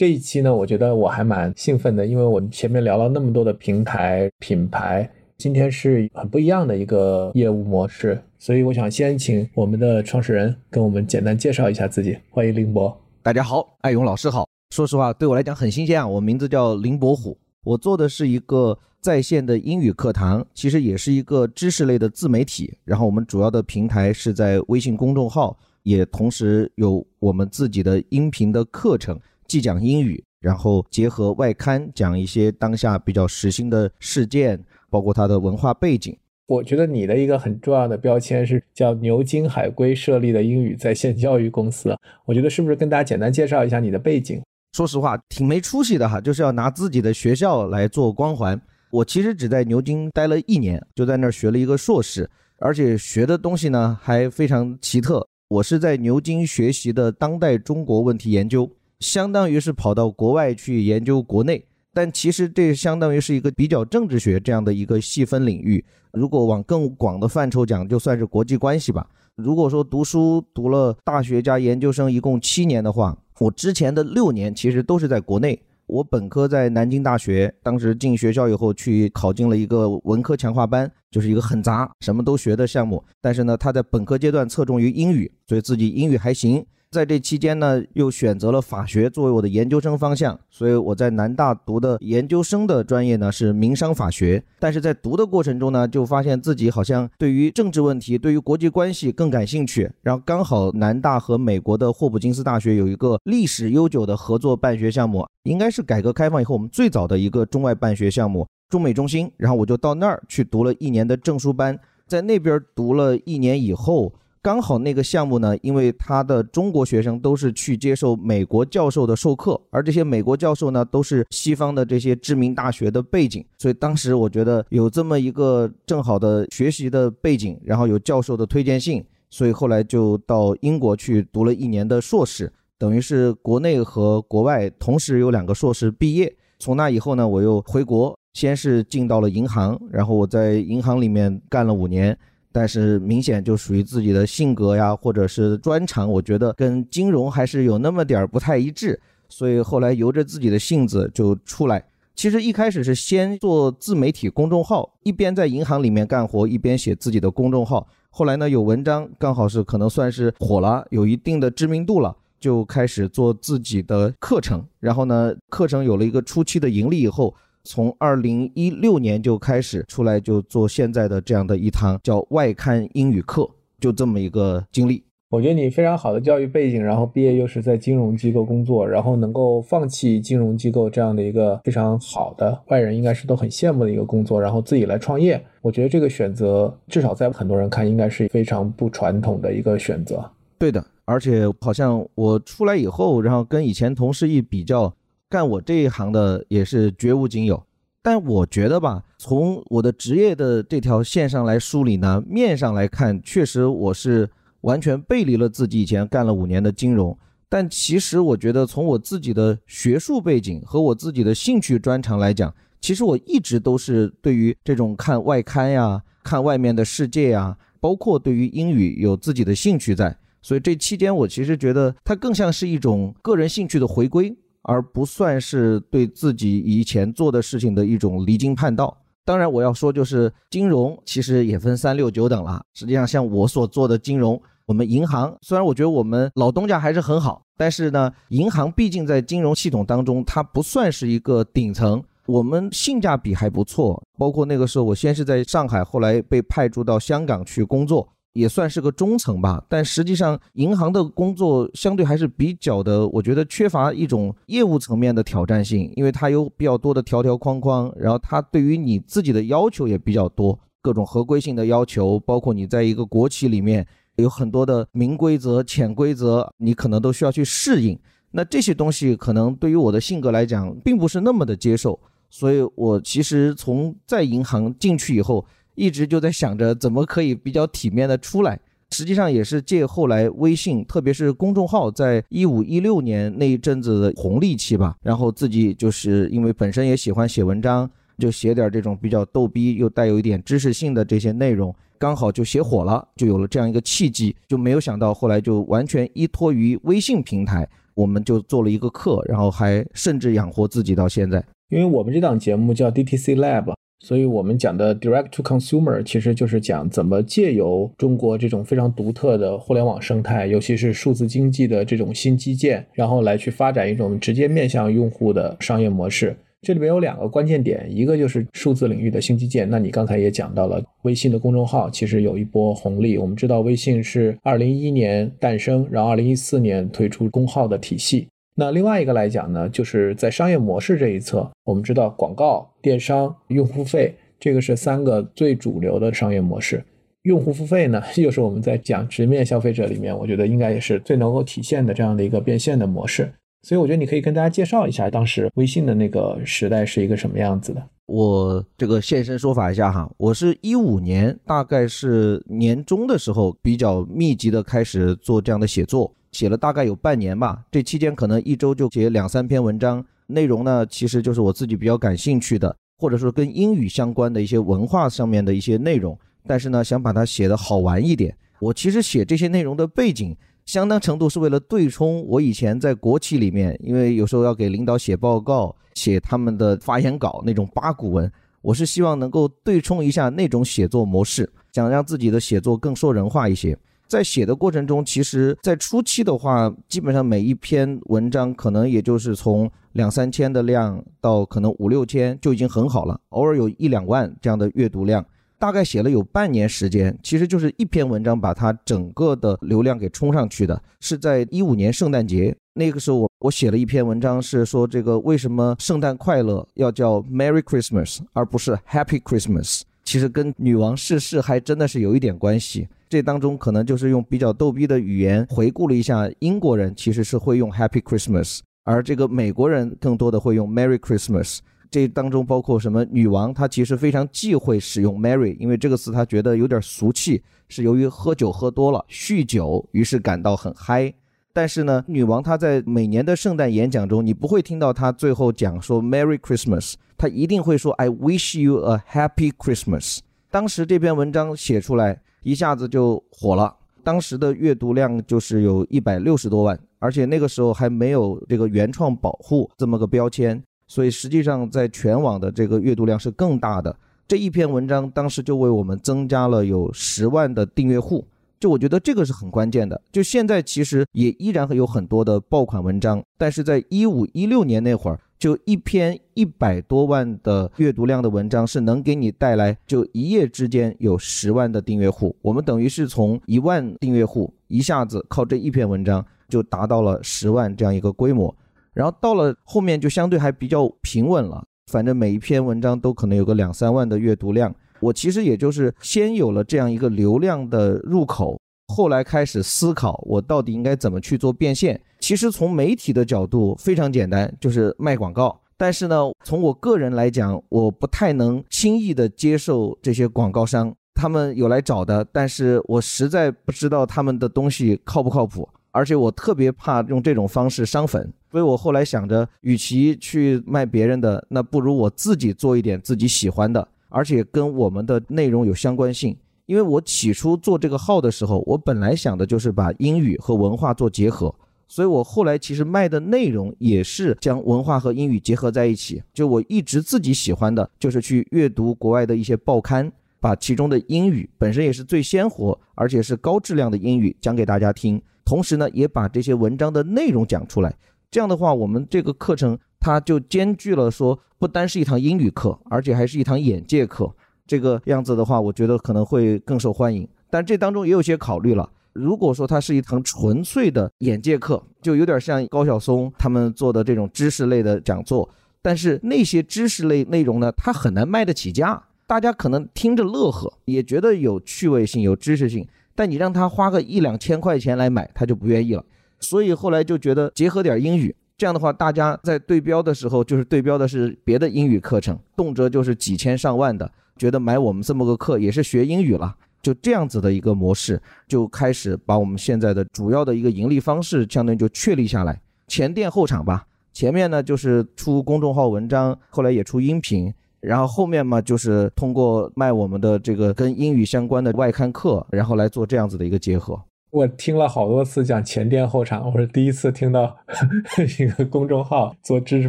[0.00, 12.16] 这一期呢，我觉得我还蛮兴奋的，因为我们前面聊了那么多的平台品牌，今天是很不一样的一个业务模式，所以我想先请我们的创始人跟我们简单介绍一下自己。
[12.30, 14.48] 欢迎林博，大家好，艾勇老师好。
[14.70, 17.36] 说实话，对我来讲很新鲜啊，我名字叫林伯虎。
[17.62, 22.72] 我做的是一个在线的英语课堂，其实也是一个知识类的自媒体。
[22.86, 34.56] 然后我们主要的平台是在微信公众号，也同时有我们自己的音频的课程，既讲英语，然后结合外刊讲一些当下比较时兴的事件，
[34.88, 36.16] 包括它的文化背景。
[36.46, 41.96] 我觉得你的一个很重要的标签是叫牛津海归设立的英语在线教育公司。
[42.26, 44.40] 我觉得是不是跟大家简单介绍一下你的背景？
[44.72, 48.60] 说实话，挺没出息的哈，就是要拿自己的学校来做光环。
[48.92, 55.26] 我其实只在牛津待了一年，就在那儿学了一个硕士，而且学的东西呢还非常奇特。
[55.48, 65.84] 我是在牛津学习的当代中国问题研究，相当于是跑到国外去研究国内，但其实这相当于是一个比较政治学这样的一个细分领域。
[66.12, 69.06] 如果往更广的范畴讲，就算是国际关系吧。
[69.36, 75.60] 如果说读书读了大学加研究生一共七年的话，我之前的六年其实都是在国内。
[75.86, 83.02] 我本科在南京大学，当时进学校以后去考进了一个文科强化班，就是一个很杂、什么都学的项目。
[83.20, 86.64] 但是呢，他在本科阶段侧重于英语，所以自己英语还行。
[86.90, 94.42] 在这期间呢，又选择了法学作为我的研究生方向，所以我在南大读的研究生的专业呢是民商法学。
[94.58, 99.88] 但是在读的过程中呢，就发现自己好像对于政治问题、对于国际关系更感兴趣。
[100.02, 109.30] 然后刚好南大和美国的霍普金斯大学有一个历史悠久的合作办学项目，应该是改革开放以后我们最早的一个中外办学项目——中美中心。
[109.36, 114.12] 然后我就到那儿去读了一年的证书班，在那边读了一年以后。
[114.42, 136.34] 刚好那个项目呢，因为他的中国学生都是去接受美国教授的授课，而这些美国教授呢，都是西方的这些知名大学的背景，所以当时我觉得有这么一个正好的学习的背景，然后有教授的推荐信，所以后来就到英国去读了一年的硕士，等于是国内和国外同时有两个硕士毕业。
[136.58, 142.16] 从那以后呢，我又回国，先是进到了银行，然后我在银行里面干了五年。
[142.52, 151.84] 但是明显就属于自己的性格呀，或者是专长，我觉得跟金融还是有那么点儿不太一致，所以后来由着自己的性子就出来。
[152.16, 157.86] 其实一开始是先做自媒体公众号，一边在银行里面干活，一边写自己的公众号。
[158.10, 164.64] 后来呢，有文章刚好是可能算是火了，有一定的知名度了，就开始做自己的课程。
[164.80, 167.34] 然后呢，课程有了一个初期的盈利以后。
[167.70, 173.48] 从二零一六年就开始出来，就做现在的这样的一堂叫外刊英语课，
[173.78, 175.04] 就这么一个经历。
[175.28, 185.40] 我觉得你非常好的教育背景，然后毕业又是在金融机构工作，然后能够放弃金融机构这样的一个非常好的外人应该是都很羡慕的一个工作，然后自己来创业。
[185.62, 190.28] 我觉得这个选择至少在很多人看应该是非常不传统的一个选择。
[190.58, 194.92] 对的，而且好像我出来以后，然后跟以前同事一比较。
[195.30, 197.62] 干我这一行的也是绝无仅有，
[198.02, 204.28] 但我觉得吧，从我的职业的这条线上来梳理呢，面上来看，确实我是
[204.62, 207.16] 完全背离了自己以前干了五年的金融。
[207.48, 220.16] 但其实我觉得，从我自己的学术背景和我自己的兴趣专长来讲，其实我一直都是对于这种看外刊呀、看外面的世界呀，包括对于英语有自己的兴趣在。
[220.42, 224.36] 所以这期间，我其实觉得它更像是一种个人兴趣的回归。
[224.62, 228.96] 而不算是对自己以前做的事情的一种离经叛道。
[229.24, 232.62] 当然，我要说就是金融其实也分三六九等了。
[232.74, 244.02] 实际上，像我所做的金融，我们银行虽然我觉得我们老东家还是很好，但是呢，银行毕竟在金融系统当中，它不算是一个顶层，我们性价比还不错。
[244.18, 248.08] 包括那个时候，我先是在上海，后来被派驻到香港去工作。
[248.32, 263.86] 也算是个中层吧，但实际上银行的工作相对还是比较的，我觉得缺乏一种业务层面的挑战性，因为它有比较多的条条框框，然后它对于你自己的要求也比较多，各种合规性的要求，包括你在一个国企里面
[264.16, 267.98] 有很多的明规则、潜规则，你可能都需要去适应。
[268.30, 271.98] 那这些东西可能对于我的性格来讲，并不是那么的接受，
[272.28, 275.44] 所以我其实从在银行进去以后，
[275.74, 278.58] 一直就在想着怎么可以比较体面的出来。
[278.92, 287.88] 实际上也是借后来微信，特别是公众号，在一五一六年那一阵子的红利期吧，然后自己就是因为本身也喜欢写文章，
[288.18, 294.34] 就写点这种比较逗逼又带有一点知识性的这些内容，刚好就写火了，就有了这样一个契机。
[294.48, 301.40] 就没有想到后来就完全依托于微信平台，我们就做了一个课，然后还甚至养活自己到现在。
[301.68, 303.72] 因为我们这档节目叫 DTC Lab。
[304.02, 316.34] 所以，我们讲的 direct to consumer 其实就是讲怎么借由中国这种非常独特的互联网生态，尤其是数字经济的这种新基建，然后来去发展一种直接面向用户的商业模式。
[316.62, 319.68] 这里面有两个关键点，一个就是数字领域的新基建。
[319.68, 323.16] 那你刚才也讲到了，微信的公众号其实有一波红利。
[323.16, 328.28] 我们知道，微信是二零一一年诞生，然后二零一四年推出公号的体系。
[328.54, 336.84] 那另外一个来讲呢，就是在商业模式这一侧，我们知道广告、电商、用户费，这个是三个最主流的商业模式。
[337.22, 343.30] 用户付费呢， 又是我们在讲直面消费者里面，我觉得应该也是最能够体现的这样的一个变现的模式。
[343.62, 347.82] 所以我觉得你可以跟大家介绍一下，当时微信的那个时代是一个什么样子的。
[348.06, 356.10] 我这个现身说法一下哈，我是一五年，大概是年中的时候，比较密集的开始做这样的写作。
[356.32, 368.34] 写了大概有半年吧，这期间可能一周就写两三篇文章，内容呢其实就是我自己比较感兴趣的，或者说跟英语相关的一些文化上面的一些内容，但是呢想把它写得好玩一点。
[368.60, 370.36] 我其实写这些内容的背景，
[370.66, 378.30] 相当程度是为了对冲我以前在国企里面，因为有时候要给领导写报告、写他们的发言稿那种八股文，
[378.60, 383.76] 我是希望能够对冲一下那种写作模式，想让自己的写作更说人话一些。
[384.10, 395.24] 在写的过程中，其实，在初期的话，基本上每一篇文章可能也就是从两三千的量到可能五六千就已经很好了，偶尔有一两万这样的阅读量。
[395.60, 400.82] 大概写了有半年时间，其实就是一篇文章把它整个的流量给冲上去的。
[400.98, 409.82] 是在一五年圣诞节那个时候，我我写了一篇文章，是说这个为什么圣诞快乐要叫 Merry Christmas 而不是 Happy Christmas。
[410.10, 412.88] 其实跟女王逝世还真的是有一点关系。
[413.08, 421.60] 这当中可能就是用比较逗逼的语言回顾了一下，英国人其实是会用 Happy Christmas，而这个美国人更多的会用 Merry Christmas。
[421.92, 423.04] 这当中包括什么？
[423.04, 431.14] 女王她其实非常忌讳使用 Merry，因为这个词她觉得有点俗气，是由于喝酒喝多了，酗酒，于是感到很嗨。
[431.52, 440.18] 但是呢，女王她在每年的圣诞演讲中，你不会听到她最后讲说 Merry Christmas，她一定会说 I wish you a Happy Christmas。
[440.50, 442.20] 当时这篇文章写出来。
[442.42, 453.94] 一下子就火了，当时的阅读量就是有一百六十多万，而且那个时候还没有这个原创保护这么个标签，所以实际上在全网的这个阅读量是更大的。
[454.26, 458.24] 这一篇文章当时就为我们增加了有十万的订阅户，
[458.60, 460.00] 就我觉得这个是很关键的。
[460.12, 465.18] 就现在其实也依然会有很多的爆款文章，但是在一五一六年那会儿。
[465.38, 472.36] 就一篇一百多万的阅读量的文章，是能给你带来就一夜之间有十万的订阅户。
[472.42, 478.54] 我们等于是从一万订阅户一下子靠这一篇文章就达到了十万这样一个规模。
[478.92, 484.74] 然后到了后面就相对还比较平稳了，反正每一篇文章都可能有个两三万的阅读量。
[485.00, 488.58] 我其实也就是先有了这样一个流量的入口。
[488.88, 492.00] 后来开始思考，我到底应该怎么去做变现？
[492.18, 495.60] 其实从媒体的角度非常简单，就是卖广告。
[495.76, 508.30] 但是呢，从我个人来讲，我不太能轻易的接受这些广告商，他们有来找的，但是我实在不知道他们的东西靠不靠谱，而且我特别怕用这种方式伤粉。
[508.50, 516.36] 所以我后来想着，与其去卖别人的，那不如我自己做一点自己喜欢的，而且跟我们的内容有相关性。
[516.66, 521.52] 因为我起初做这个号的时候，我本来想的就是把英语和文化做结合，
[521.88, 526.22] 所以我后来其实卖的内容也是将文化和英语结合在一起。
[526.32, 537.92] 就我一直自己喜欢的就是去阅读国外的一些报刊，把其中的英语本身也是最鲜活，而且是高质量的英语讲给大家听，同时呢也把这些文章的内容讲出来。
[538.30, 544.34] 这样的话，我们这个课程它就兼具了说不单是一堂英语课，而且还是一堂眼界课。
[544.66, 548.88] 这个样子的话，我觉得可能会更受欢迎，但这当中也有些考虑了。
[549.12, 555.48] 如果说它是一堂纯粹的眼界课，就有点像高晓松他们做的这种知识类的讲座，
[555.82, 559.02] 但是那些知识类内容呢，它很难卖得起价。
[559.26, 566.04] 大家可能听着乐呵，也觉得有趣味性、有知识性，但你让他花个一两千块钱来买，他就不愿意了。
[566.40, 576.54] 所以后来就觉得结合点英语，这样的话大家在对标的时候就是对标的是别的英语课程，动辄就是几千上万的，觉得买我们这么个课也是学英语了。
[576.82, 582.60] 就这样子的一个模式，就开始把我们现在的主要的一个盈利方式，相当于就确立下来。
[582.86, 587.50] 前店后厂吧，前面呢就是出公众号文章，后来也出音频，
[587.80, 593.98] 然后后面嘛就是通过卖我们的这个跟英语相关的外刊课，然后来做这样子的一个结合。
[594.30, 597.56] 我听了好多次讲前店后厂，我是第一次听到
[598.38, 599.88] 一个公众号做知识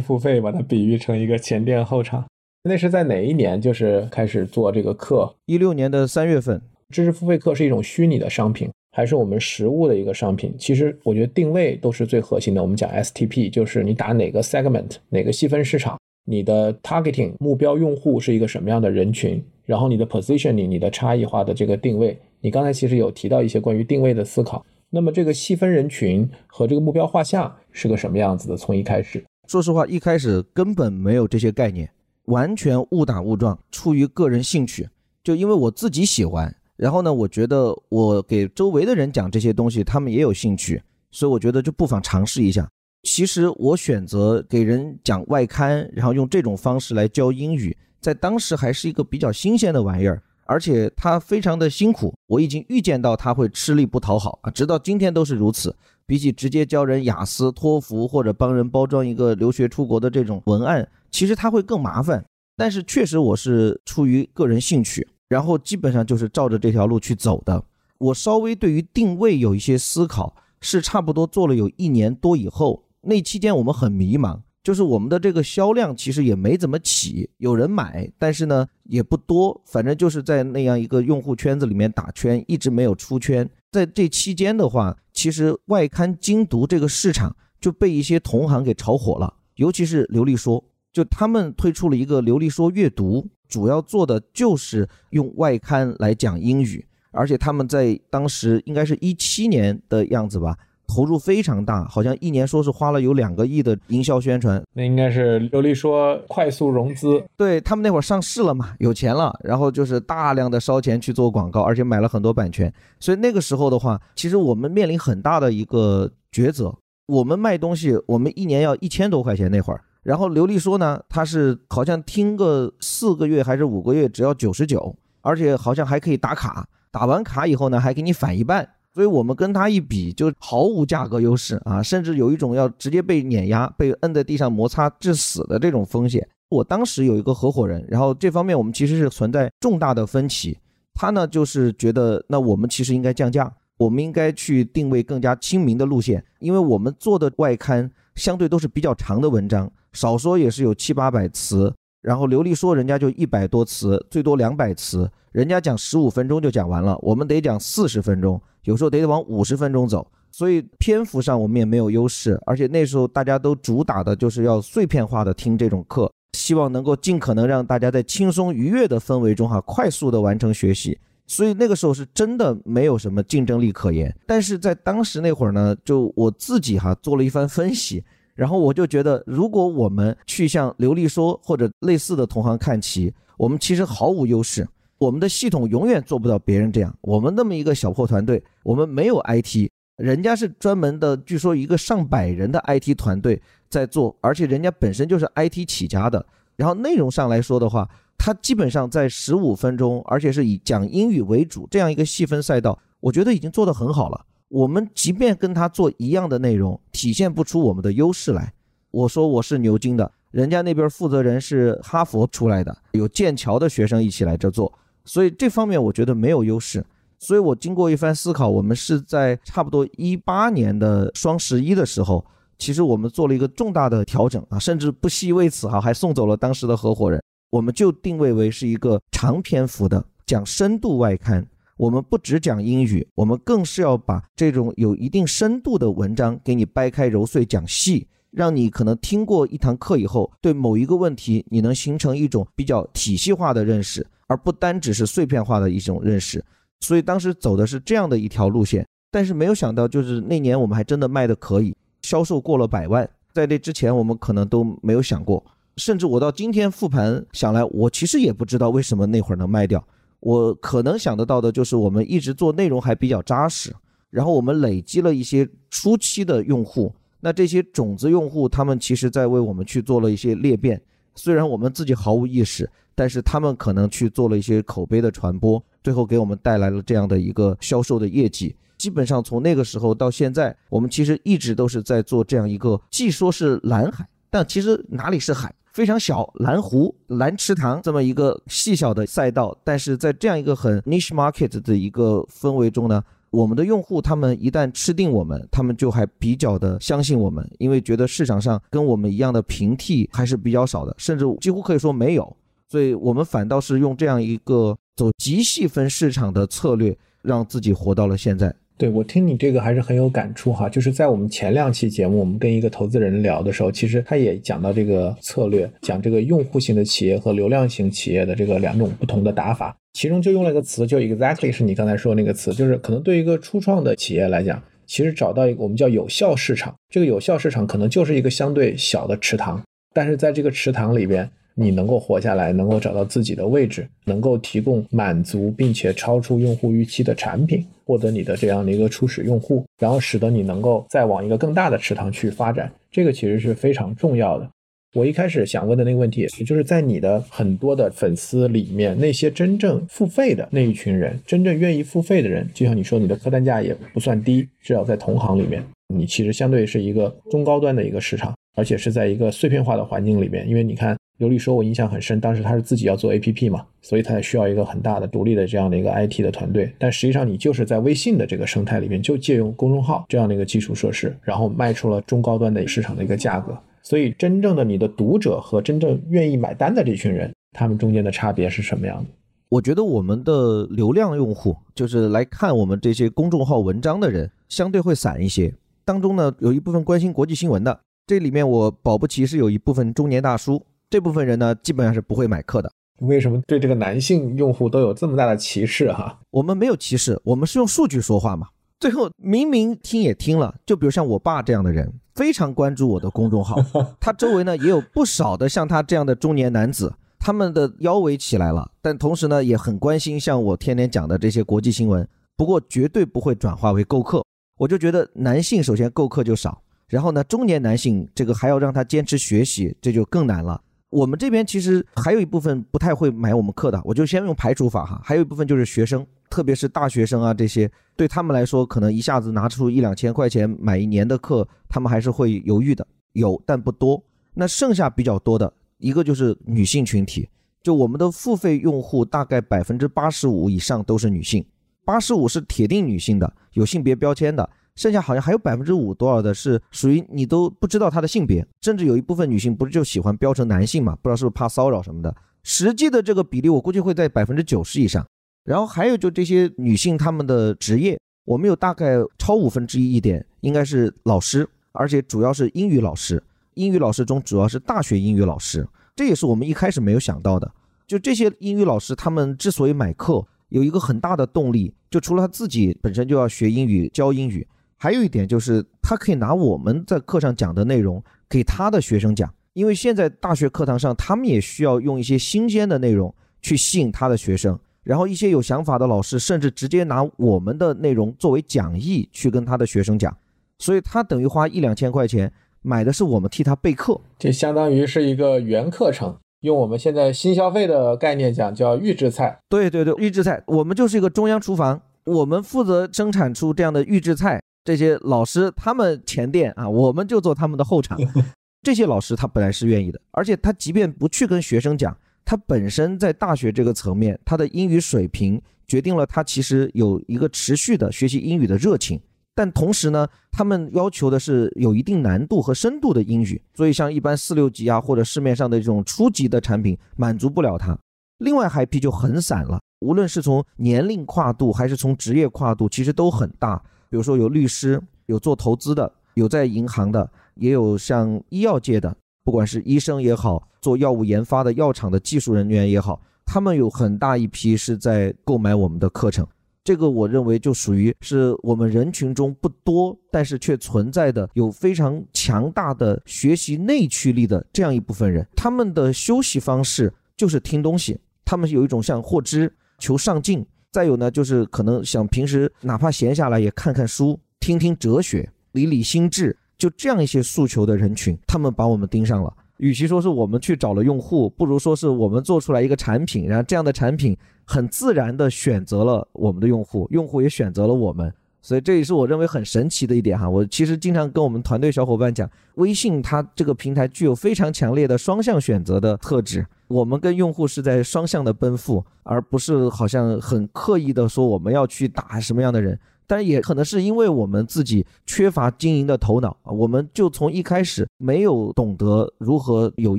[0.00, 2.24] 付费，把它比喻成一个前店后厂。
[2.64, 3.60] 那是在哪一年？
[3.60, 5.32] 就是开始做这个课？
[5.46, 6.60] 一六年的三月份。
[6.90, 10.52] 知识付费课是一种虚拟的商品，还是我们实物的一个商品？
[10.58, 12.60] 其实我觉得定位都是最核心的。
[12.60, 15.96] 我们讲 STP，就是你打哪个 segment，哪个细分市场，
[16.26, 19.42] 你的 targeting 目标用户是一个什么样的人群，
[19.72, 22.14] 然后你的 positioning，你的差异化的这个定位。
[22.42, 24.62] 你刚才其实有提到一些关于定位的思考。
[24.90, 28.54] 那么这个细分人群和这个目标画像是个什么样子的？
[28.54, 31.90] 从一开始，说实话，一开始根本没有这些概念，
[32.26, 34.86] 完全误打误撞，出于个人兴趣，
[35.24, 36.54] 就因为我自己喜欢。
[36.76, 42.68] 然后呢，我觉得我给周围的人讲这些东西，他们也有兴趣，所以我觉得就不妨尝试一下。
[43.04, 52.12] 其实我选择给人讲外刊，然后用这种方式来教英语，在当时还是一个比较新鲜的玩意儿，而且它非常的辛苦。
[52.26, 55.74] 我已经预见到它会吃力不讨好啊，直到今天都是如此。
[56.04, 62.22] 比起直接教人雅思、托福或者帮人包装一个留学出国的这种文案，其实它会更麻烦。
[62.56, 65.08] 但是确实我是出于个人兴趣。
[65.28, 67.64] 然后基本上就是照着这条路去走的。
[67.96, 72.84] 我稍微对于定位有一些思考，是差不多做了有一年多以后。
[73.00, 83.48] 那期间我们很迷茫，就是我们的这个销量其实也没怎么起，有人买，但是呢也不多，反正就是在那样一个用户圈子里面打圈，一直没有出圈。
[83.70, 93.28] 在这期间的话，其实外刊精读这个市场就被一些同行给炒火了，尤其是流利说，就他们推出了一个流利说阅读。
[93.48, 100.56] 主要做的就是用外刊来讲英语，而且他们在当时应该是一七年的样子吧，
[100.92, 104.62] 投入非常大，好像一年说是花了有两个亿的营销宣传。
[104.74, 112.70] 那应该是刘丽说快速融资，对他们那会儿上市了嘛，有钱了，然后就是大量的烧钱去做广告，而且买了很多版权。
[113.00, 116.74] 所以那个时候的话，其实我们面临很大的一个抉择，
[117.06, 119.80] 我们卖东西，我们一年要一千多块钱那会儿。
[120.02, 128.68] 然后刘丽说呢，他是好像听个四个月还是五个月，只要九十九，而且好像还可以打卡，打完卡以后呢，还给你返一半。
[128.94, 136.28] 所以我们跟他一比，就毫无价格优势啊，甚至有一种要直接被碾压、被摁在地上摩擦致死的这种风险。
[136.50, 140.58] 我当时有一个合伙人，然后这方面我们其实是存在重大的分歧。
[140.94, 149.70] 他呢就是觉得，那我们其实应该降价，我们应该去定位更加亲民的路线，因为我们做的外刊相对都是比较长的文章。
[149.94, 151.72] 少说也是有七八百词，
[152.02, 174.14] 然后刘丽说人家就一百多词，最多两百词，人家讲十五分钟就讲完了，我们得讲四十分钟，有时候得往五十分钟走，所以篇幅上我们也没有优势，而且那时候大家都主打的就是要碎片化的听这种课，希望能够尽可能让大家在轻松愉悦的氛围中哈，快速的完成学习，所以那个时候是真的没有什么竞争力可言。
[174.26, 178.04] 但是在当时那会儿呢，就我自己哈做了一番分析。
[178.34, 184.66] 然后我就觉得，如果我们去向刘丽说或者类似的同行看齐，我们其实毫无优势。
[185.02, 186.96] 我们的系统永远做不到别人这样。
[187.00, 196.24] 我们那么一个小破团队，我们没有 IT，人家是专门的，据说一个上百人的 IT 团队在做，而且人家本身就是 IT 起家的。
[196.54, 204.24] 然后内容上来说的话，他基本上在十五分钟，而且是以讲英语为主这样一个细分赛道，我觉得已经做得很好了。
[204.48, 208.52] 我们即便跟他做一样的内容，体现不出我们的优势来。
[208.92, 214.70] 我说我是牛津的，人家那边负责人是哈佛出来的，有剑桥的学生一起来这做，
[215.04, 216.84] 所以这方面我觉得没有优势。
[217.18, 222.24] 所以我经过一番思考，我们是在差不多一八年的双十一的时候，
[222.58, 227.22] 其实我们做了一个重大的调整啊，甚至不惜为此哈，还送走了当时的合伙人。
[227.50, 231.46] 我们就定位为是一个长篇幅的讲深度外刊。
[231.76, 246.42] 我们不只讲英语，我们更是要把这种有一定深度的文章给你掰开揉碎讲细，让你可能听过一堂课以后，对某一个问题你能形成一种比较体系化的认识，而不单只是碎片化的一种认识。
[246.80, 253.08] 所以当时走的是这样的一条路线，但是没有想到，就是那年我们还真的卖的可以，销售过了百万。
[253.34, 255.44] 在这之前，我们可能都没有想过，
[255.76, 259.82] 甚至我到今天复盘想来，我其实也不知道为什么那会儿能卖掉。
[260.20, 263.74] 我可能想得到的就是，我们一直做内容还比较扎实，
[264.10, 270.80] 然后我们累积了一些初期的用户，那这些种子用户他们其实在为我们去做了一些裂变，
[271.14, 278.54] 虽然我们自己毫无意识，但是他们可能去做了一些口碑的传播，最后给我们带来了这样的一个销售的业绩。
[278.78, 289.56] 基本上从那个时候到现在，我们其实一直都是在做这样一个，既说是蓝海，但其实哪里是海，非常小，蓝湖、蓝池塘这么一个细小的赛道。
[289.62, 302.36] 但是在这样一个很 niche market 的一个氛围中呢，我们的用户他们一旦吃定我们，他们就还比较的相信我们，因为觉得市场上跟我们一样的平替还是比较少的，甚至几乎可以说没有。
[302.72, 308.54] 所以我们反倒是用这样一个走极细分市场的策略，让自己活到了现在。
[308.78, 329.62] 对我听你这个还是很有感触哈，就是在我们前两期节目，我们跟一个投资人聊的时候，其实他也讲到这个策略，讲这个用户型的企业和流量型企业的这个两种不同的打法，其中就用了一个词，就 exactly 是你刚才说那个词，就是可能对一个初创的企业来讲，其实找到一个我们叫有效市场，这个有效市场可能就是一个相对小的池塘，
[329.92, 331.30] 但是在这个池塘里边。
[331.54, 344.48] 你能够活下来，能够找到自己的位置，能够提供满足并且超出用户预期的产品，获得你的这样的一个初始用户，然后使得你能够再往一个更大的池塘去发展，这个其实是非常重要的。
[344.94, 360.94] 我一开始想问的那个问题，也就是在你的很多的粉丝里面，那些真正付费的那一群人，真正愿意付费的人，就像你说，你的客单价也不算低，至少在同行里面，你其实相对是一个中高端的一个市场，而且是在一个碎片化的环境里面，因为你看。
[361.22, 366.74] 刘丽说：“我印象很深，当时他是自己要做 APP 嘛，所以他也需要一个很大的独立的这样的一个 IT 的团队。
[366.80, 373.56] 但实际上，你就是在微信的这个生态里面，就借用公众号这样的一个基础设施，然后卖出了中高端的市场的一个价格。
[373.84, 379.10] 所以，真正的你的读者和真正愿意买单的这群人，他们中间的差别是什么样的？
[379.48, 385.54] 我觉得我们的流量用户，就是来看我们这些公众号文章的人，相对会散一些。
[385.84, 390.60] 当中呢，有一部分关心国际新闻的，这里面我保不齐是有一部分中年大叔。”
[390.92, 392.70] 这部分人呢，基本上是不会买课的。
[393.00, 395.90] 为什么对这个男性用户都有这么大的歧视？
[395.90, 398.48] 哈，我们没有歧视，我们是用数据说话嘛。
[398.78, 403.56] 最后明明听也听了，就比如像我爸这样的人，非常关注我的公众号，
[403.98, 412.06] 他周围呢也有不少的像他这样的中年男子，他们的腰围起来了，但同时呢也很关心像我天天讲的这些国际新闻。
[412.36, 414.22] 不过绝对不会转化为购课。
[414.58, 420.60] 我就觉得男性首先购课就少，然后呢中年男性这个还要让他坚持学习，这就更难了。
[420.92, 425.00] 我们这边其实还有一部分不太会买我们课的，我就先用排除法哈。
[425.02, 434.04] 还有一部分就是学生，特别是大学生啊这些，对他们来说，可能一下子拿出一两千块钱买一年的课，他们还是会犹豫的，有但不多。
[434.34, 437.26] 那剩下比较多的一个就是女性群体，
[437.62, 441.42] 就我们的付费用户大概百分之八十五以上都是女性，
[441.86, 444.46] 八十五是铁定女性的，有性别标签的。
[444.76, 450.96] 剩下好像还有百分之五多少的是属于你都不知道她的性别，甚至有一部分女性不是就喜欢标成男性嘛？
[451.02, 452.14] 不知道是不是怕骚扰什么的。
[452.42, 455.06] 实际的这个比例我估计会在百分之九十以上。
[455.44, 463.22] 然后还有就这些女性她们的职业，我们有大概超五分之一一点应该是老师，而且主要是英语老师。
[463.54, 467.52] 英语老师中主要是大学英语老师，这也是我们一开始没有想到的。
[467.86, 474.46] 就这些英语老师，他们之所以买课，有一个很大的动力，就除了他自己本身就要学英语教英语。
[474.82, 484.58] 还有一点就是，他可以拿我们在课上讲的内容给他的学生讲，因为现在大学课堂上，他们也需要用一些新鲜的内容去吸引他的学生。
[484.82, 490.12] 然后一些有想法的老师，甚至直接拿我们的内容作为讲义去跟他的学生讲，
[490.58, 496.18] 所以他等于花一两千块钱买的是我们替他备课，这相当于是一个原课程。
[496.40, 499.38] 用我们现在新消费的概念讲，叫预制菜。
[499.48, 504.42] 对对对，预制菜，我们就是一个中央厨房，我们负责生产出这样的预制菜。
[504.64, 507.98] 这些老师他们前店啊，我们就做他们的后场。
[508.62, 519.00] 这些老师他本来是愿意的，而且他即便不去跟学生讲，他本身在大学这个层面，他的英语水平决定了他其实有一个持续的学习英语的热情。
[519.34, 527.76] 但同时呢，他们要求的是有一定难度和深度的英语，所以像一般四六级啊或者市面上的这种初级的产品满足不了他。
[528.18, 533.60] 另外还一批就很散了，无论是从年龄跨度还是从职业跨度，其实都很大。
[533.92, 546.26] 比如说有律师，有做投资的，有在银行的，也有像医药界的，不管是医生也好，做药物研发的药厂的技术人员也好，他们有很大一批是在购买我们的课程。
[546.64, 555.26] 这个我认为就属于是我们人群中不多，但是却存在的有非常强大的学习内驱力的这样一部分人。
[555.36, 560.42] 他们的休息方式就是听东西，他们有一种像获知、求上进。
[560.72, 569.30] 再有呢，就是可能想平时哪怕闲下来也看看书、听听哲学、理理心智，就这样一些诉求的人群，他们把我们盯上了。
[569.58, 578.10] 与其说是我们去找了用户，不如说是我们做出来一个产品，然后这样的产品很自然的选择了我们的用户，用户也选择了我们。
[578.40, 580.28] 所以这也是我认为很神奇的一点哈。
[580.28, 586.44] 我其实经常跟我们团队小伙伴讲，微信它这个平台具有非常强烈的双向选择的特质。
[586.72, 592.78] 我们跟用户是在双向的奔赴，而不是好像很刻意的说我们要去打什么样的人。
[593.06, 599.98] 但也可能是因为我们自己缺乏经营的头脑啊，我们就从一开始没有懂得如何有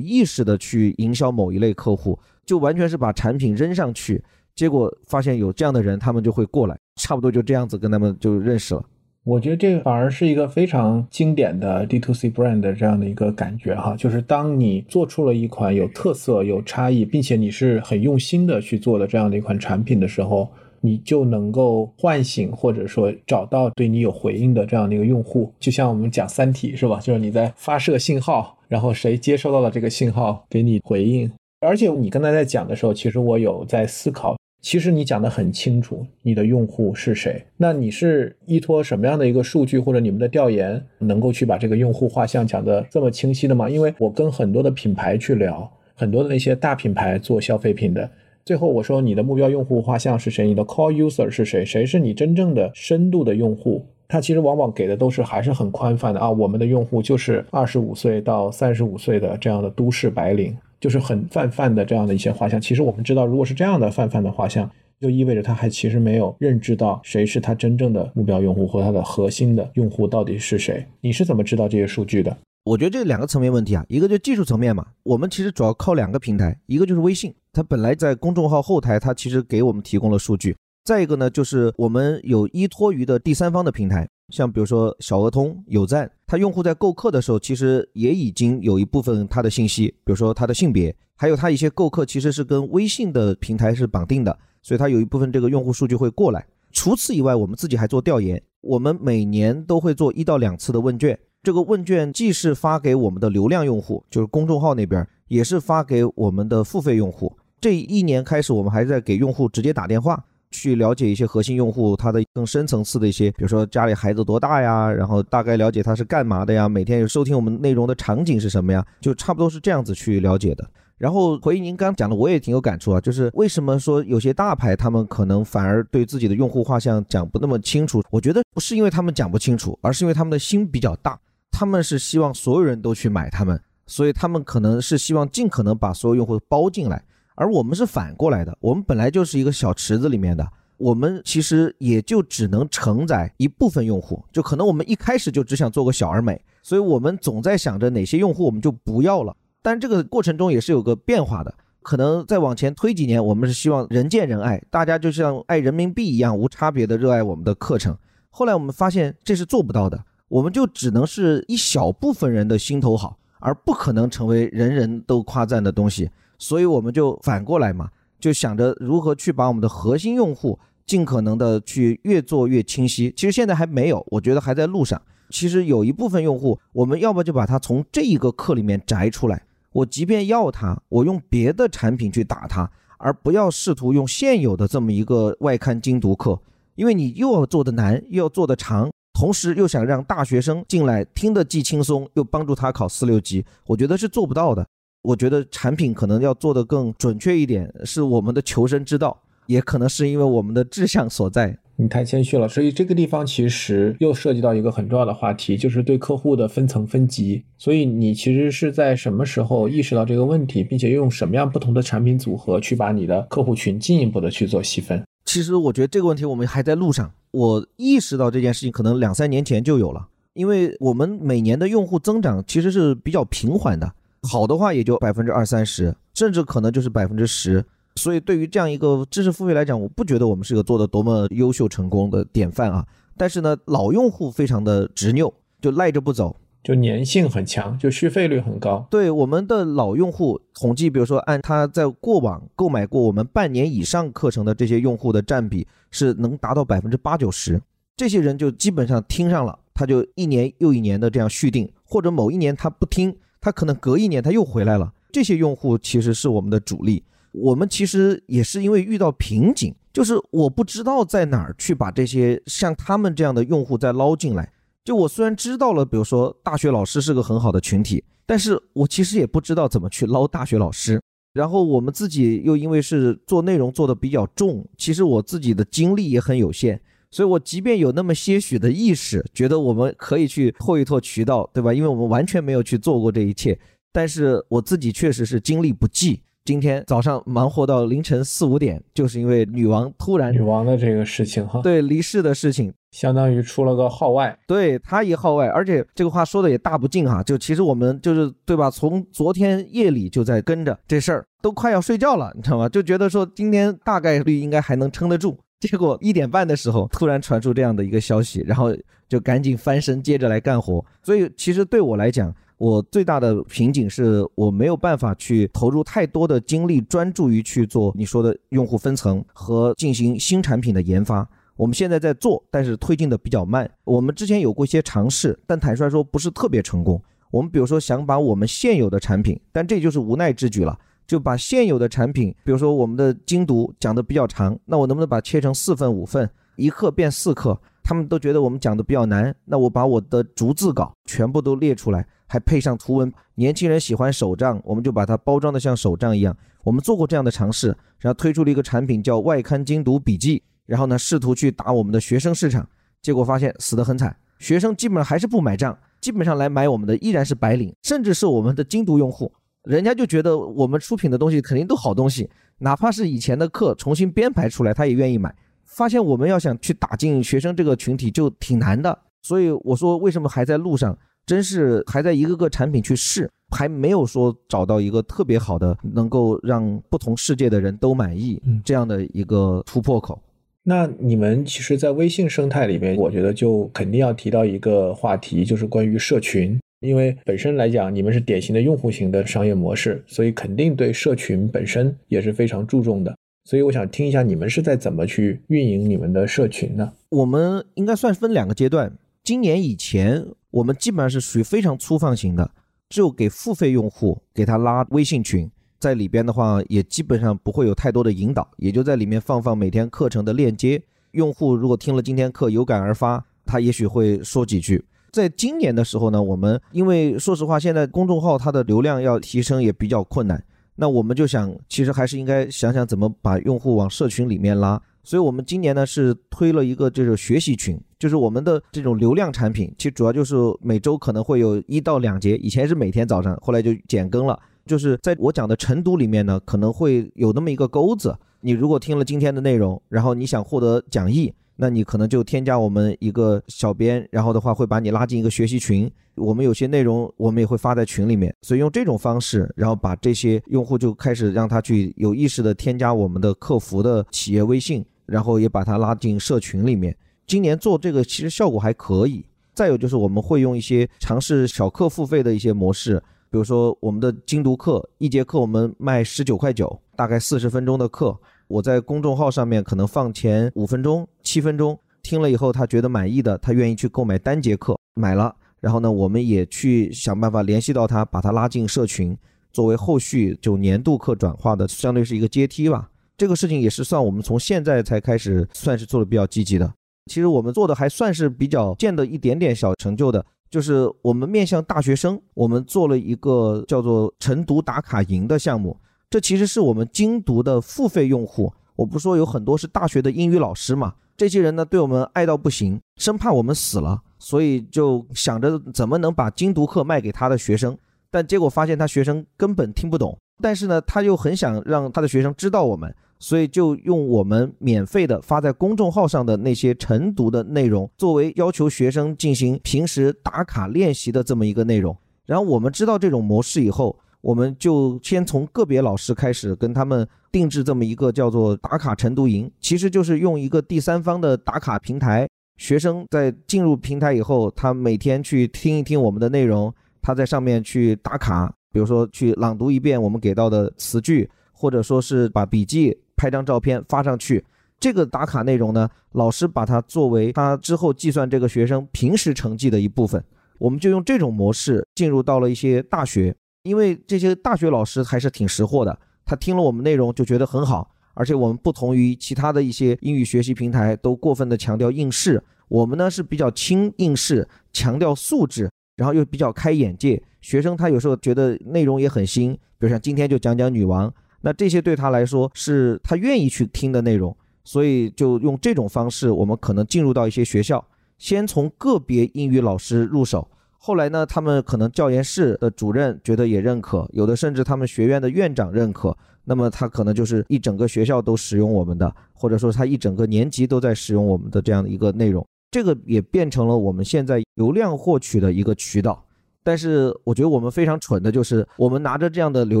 [0.00, 4.24] 意识的去营销某一类客户，就完全是把产品扔上去。
[4.56, 8.84] 结果发现有这样的人，他们就会过来，差不多就这样子跟他们就认识了。
[9.24, 20.46] 我觉得这反而是一个非常经典的 D to C brand 的这样的一个感觉哈，就是当你做出了一款有特色、有差异，并且你是很用心的去做的这样的一款产品的时候，
[20.82, 25.50] 你就能够唤醒或者说找到对你有回应的这样的一个用户。
[25.58, 27.00] 就像我们讲《三体》是吧？
[27.00, 31.32] 就是你在发射信号，然后谁接收到了这个信号给你回应。
[31.66, 34.36] 而且你刚才在讲的时候，其实我有在思考。
[34.64, 37.44] 其实你讲的很清楚，你的用户是谁？
[37.58, 43.68] 那你是依托什么样的一个数据或者你们的调研，能够去把这个用户画像讲的这么清晰的吗？
[43.68, 48.08] 因为我跟很多的品牌去聊，很多的那些大品牌做消费品的，
[48.42, 50.46] 最后我说你的目标用户画像是谁？
[50.46, 51.62] 你的 core user 是谁？
[51.62, 53.84] 谁是你真正的深度的用户？
[54.14, 60.56] 他其实往往给的都是还是很宽泛的啊，我们的用户就是二十五岁到三十五岁的这样的都市白领。
[60.80, 70.84] 就是很泛泛的这样的一些画像，其实我们知道，如果是这样的泛泛的画像，就意味着他还其实没有认知到谁是他真正的目标用户或他的核心的用户到底是谁。
[71.00, 72.36] 你是怎么知道这些数据的？
[72.64, 80.52] 我觉得这两个层面问题啊，一个就技术层面嘛，我们其实主要靠两个平台，一个就是微信，它本来在公众号后台，它其实给我们提供了数据；
[80.84, 84.06] 再一个呢，就是我们有依托于的第三方的平台。
[84.28, 96.46] 像比如说小额通、有赞，它用户在购客的时候，其实也已经有一部分他的信息，比如说他的性别，还有他一些购客其实是跟微信的平台是绑定的，所以他有一部分这个用户数据会过来。
[96.70, 107.34] 除此以外，我们自己还做调研，我们每年都会做一到两次的问卷，这个问卷既是发给我们的流量用户，就是公众号那边，也是发给我们的付费用户。
[107.58, 110.22] 这一年开始，我们还在给用户直接打电话。
[110.54, 120.64] 去了解一些核心用户，他的更深层次的一些，比如说家里孩子多大呀，然后大概了解他是干嘛的呀，每天有收听我们内容的场景是什么呀，就差不多是这样子去了解的。
[120.96, 128.00] 然后回应您刚讲的，我也挺有感触啊，就是为什么说有些大牌他们可能反而对自己的用户画像讲不那么清楚？
[128.10, 131.18] 我觉得不是因为他们讲不清楚，而是因为他们的心比较大，
[131.50, 137.02] 他们是希望所有人都去买他们，所以他们可能是希望尽可能把所有用户包进来。
[137.34, 149.36] 而我们是反过来的，我们本来就是一个小池子里面的，我们其实也就只能承载一部分用户，就可能我们一开始就只想做个小而美，所以我们总在想着哪些用户我们就不要了。
[149.62, 157.96] 但这个过程中也是有个变化的，可能再往前推几年，我们是希望人见人爱，大家就像爱人民币一样无差别的热爱我们的课程。
[158.30, 166.10] 后来我们发现这是做不到的，我们就只能是一小部分人的心头好，而不可能成为人人都夸赞的东西。
[166.38, 173.12] 所以我们就反过来嘛，就想着如何去把我们的核心用户尽可能的去越做越清晰。
[173.16, 175.00] 其实现在还没有，我觉得还在路上。
[175.30, 179.42] 其实有一部分用户，我们要不就把它从这一个课里面摘出来。
[179.72, 186.38] 我即便要它，我用别的产品去打它，而不要试图用现有的这么一个外刊精读课，
[186.76, 194.64] 因为你又要做的难，又要做的长，同时又想让大学生进来听得既轻松，又帮助他考四六级，我觉得是做不到的。
[195.04, 201.58] 我觉得产品可能要做得更准确一点，是我们的求生之道，也可能是因为我们的志向所在。
[201.76, 207.42] 你太谦虚了，所以这个地方其实又涉及到一个很重要的话题，就是对客户的分层分级。
[207.58, 215.04] 所以你其实是在什么时候意识到这个问题，并且用什么样不同的产品组合去把你的客户群进一步的去做细分？
[215.26, 217.12] 其实我觉得这个问题我们还在路上。
[217.32, 223.92] 我意识到这件事情可能两三年前就有了，因为我们每年的用户增长其实是比较平缓的。
[224.24, 227.64] 好的话也就百分之二三十，甚至可能就是百分之十。
[227.96, 232.84] 所以对于这样一个知识付费来讲，我不觉得我们是个做的多么优秀成功的典范啊。
[233.16, 236.34] 但是呢，老用户非常的执拗，就赖着不走，
[236.64, 238.84] 就粘性很强，就续费率很高。
[238.90, 247.62] 对我们的老用户统计，比如说按他在过往购买过我们半年以上课程的这些用户的占比，是能达到百分之八九十。
[247.96, 253.16] 这些人就基本上听上了，他就一年又一年的这样续订，或者某一年他不听。
[253.44, 257.04] 他可能隔一年他又回来了，这些用户其实是我们的主力。
[257.30, 264.50] 我们其实也是因为遇到瓶颈，就是我不知道在哪儿去把这些像他们这样的用户再捞进来。
[264.82, 270.98] 就我虽然知道了，比如说大学老师是个很好的群体，但是我其实也不知道怎么去捞大学老师。
[271.34, 276.80] 然后我们自己又因为是做内容做的比较重，其实我自己的精力也很有限，
[277.14, 281.72] 所以我即便有那么些许的意识，觉得我们可以去拓一拓渠道，对吧？
[281.72, 283.56] 因为我们完全没有去做过这一切，
[283.92, 286.20] 但是我自己确实是精力不济。
[286.44, 298.68] 今天早上忙活到凌晨四五点，就是因为女王突然女王的这个事情哈，对离世的事情，相当于出了个号外，对他一号外，而且这个话说的也大不敬哈，就其实我们就是对吧？
[298.68, 302.68] 从昨天夜里就在跟着这事儿，都快要睡觉了，你知道吗？
[302.68, 308.74] 就觉得说今天大概率应该还能撑得住，结果一点半的时候突然传出这样的一个消息，然后
[309.08, 310.84] 就赶紧翻身接着来干活。
[311.02, 312.34] 所以其实对我来讲。
[312.56, 321.28] 我最大的瓶颈是我没有办法去投入太多的精力，专注于去做你说的用户分层和进行新产品的研发。
[321.56, 323.68] 我们现在在做，但是推进的比较慢。
[323.82, 327.02] 我们之前有过一些尝试，但坦率说不是特别成功。
[327.32, 337.60] 我们比如说想把我们现有的产品，但这就是无奈之举了，就把现有的产品，比如说我们的精读讲的比较长，那我能不能把切成四份、五份，一课变四课？
[337.82, 342.06] 他们都觉得我们讲的比较难，那我把我的逐字稿全部都列出来。
[342.26, 346.36] 还配上图文，年轻人喜欢手账，我们就把它包装的像手账一样。
[346.64, 352.66] 我们做过这样的尝试，然后推出了一个产品叫外刊精读笔记，然后呢试图去打我们的学生市场，
[353.02, 359.30] 结果发现死得很惨，学生基本上还是不买账，基本上来买我们的依然是白领，甚至是我们的精读用户，
[359.64, 365.34] 人家就觉得我们出品的东西肯定都好东西，哪怕是以前的课重新编排出来，他也愿意买。
[365.64, 370.96] 发现我们要想去打进学生这个群体就挺难的，所以我说为什么还在路上？
[371.26, 380.20] 真是还在一个个产品去试，还没有说找到一个特别好的能够让不同世界的人都满意这样的一个突破口。
[380.62, 386.60] 那你们其实，在微信生态里面，我觉得就肯定要提到一个话题，就是关于社群。
[386.84, 393.16] 因为本身来讲，你们是典型的用户型的商业模式，所以肯定对社群本身也是非常注重的。
[393.44, 396.92] 所以我想听一下，你们是在怎么去运营你们的社群呢？
[397.08, 398.92] 我们应该算分两个阶段。
[399.22, 400.26] 今年以前。
[400.54, 402.48] 我们基本上是属于非常粗放型的，
[402.88, 410.80] 只有给付费用户给他拉微信群，在里边的话也基本上不会有太多的引导，也就在里面放放每天课程的链接。
[411.10, 414.84] 用户如果听了今天课有感而发，他也许会说几句。
[415.14, 420.42] 在今年的时候呢，我们因为说实话，现在公众号它的流量要提升也比较困难，
[420.74, 424.82] 那我们就想，其实还是应该想想怎么把用户往社群里面拉。
[425.04, 434.36] 所以，我们今年呢是推了一个这个学习群，就是我们的这种流量产品，其实主要就是每周可能会有一到两节，以前是每天早上，后来就减更了。
[434.66, 445.90] 就是在我讲的晨读里面呢，可能会有那么一个钩子，你如果听了今天的内容，然后你想获得讲义，那你可能就添加我们一个小编，然后的话会把你拉进一个学习群。
[446.14, 454.84] 我们有些内容我们也会发在群里面，所以用这种方式，然后把这些用户就开始让他去有意识的添加我们的客服的企业微信。
[455.06, 456.96] 然后也把它拉进社群里面。
[457.26, 459.22] 今年做这个其实效果还可以。
[459.52, 462.98] 再有就是我们会用一些尝试小课付费的一些模式，
[463.30, 468.18] 比如说我们的精读课，一节课我们卖十九块九，大概四十分钟的课。
[468.54, 475.34] 我在公众号上面可能放前五分钟、七分钟，听了以后他觉得满意的，他愿意去购买单节课，买了。
[475.60, 479.18] 然后呢，我们也去想办法联系到他，把他拉进社群，
[479.52, 482.88] 作为后续就年度课转化的，相对是一个阶梯吧。
[483.18, 486.72] 这个事情也是算我们从现在才开始算是做的比较积极的。
[487.06, 495.76] 其实我们做的还算是比较见的一点点小成就的，就是我们面向大学生，我们做了一个叫做晨读打卡营的项目。
[496.14, 498.52] 这其实是我们精读的付费用户。
[498.76, 507.76] 我不说有很多是大学的英语老师嘛，这些人呢对我们爱到不行，生怕我们死了，所以就想着怎么能把精读课卖给他的学生。
[508.12, 512.94] 但结果发现他学生根本听不懂，但是呢他又很想让他的学生知道我们。
[513.18, 521.96] 所以就用我们免费的发在公众号上的那些晨读的内容，作为要求学生进行平时打卡练习的这么一个内容。
[522.24, 542.98] 然后我们知道这种模式以后，我们就先从个别老师开始跟他们定制这么一个叫做打卡晨读营，其实就是用一个第三方的打卡平台，学生在进入平台以后，他每天去听一听我们的内容，他在上面去打卡，比如说去朗读一遍我们给到的词句，或者说是把笔记。
[543.16, 544.44] 拍张照片发上去，
[544.80, 550.22] 这个打卡内容呢，老师把它作为他之后计算这个学生平时成绩的一部分。
[550.58, 553.32] 我们就用这种模式进入到了一些大学，
[553.64, 567.20] 因为这些大学老师还是挺识货的，他听了我们内容就觉得很好，而且我们不同于其他的一些英语学习平台都过分的强调应试，我们呢是比较轻应试，强调素质，然后又比较开眼界。
[567.40, 577.82] 学生他有时候觉得内容也很新，比如像今天就讲讲女王，那这些对他来说是他愿意去听的内容，所以就用这种方式，我们可能进入到一些学校，
[578.18, 580.46] 先从个别英语老师入手。
[580.86, 596.22] 后来呢，他们可能教研室的主任觉得也认可，有的甚至他们学院的院长认可，那么他可能就是一整个学校都使用我们的，或者说他一整个年级都在使用我们的这样的一个内容，这个也变成了我们现在流量获取的一个渠道。
[596.62, 599.80] 但是我觉得我们非常蠢的就是，我们拿着这样的流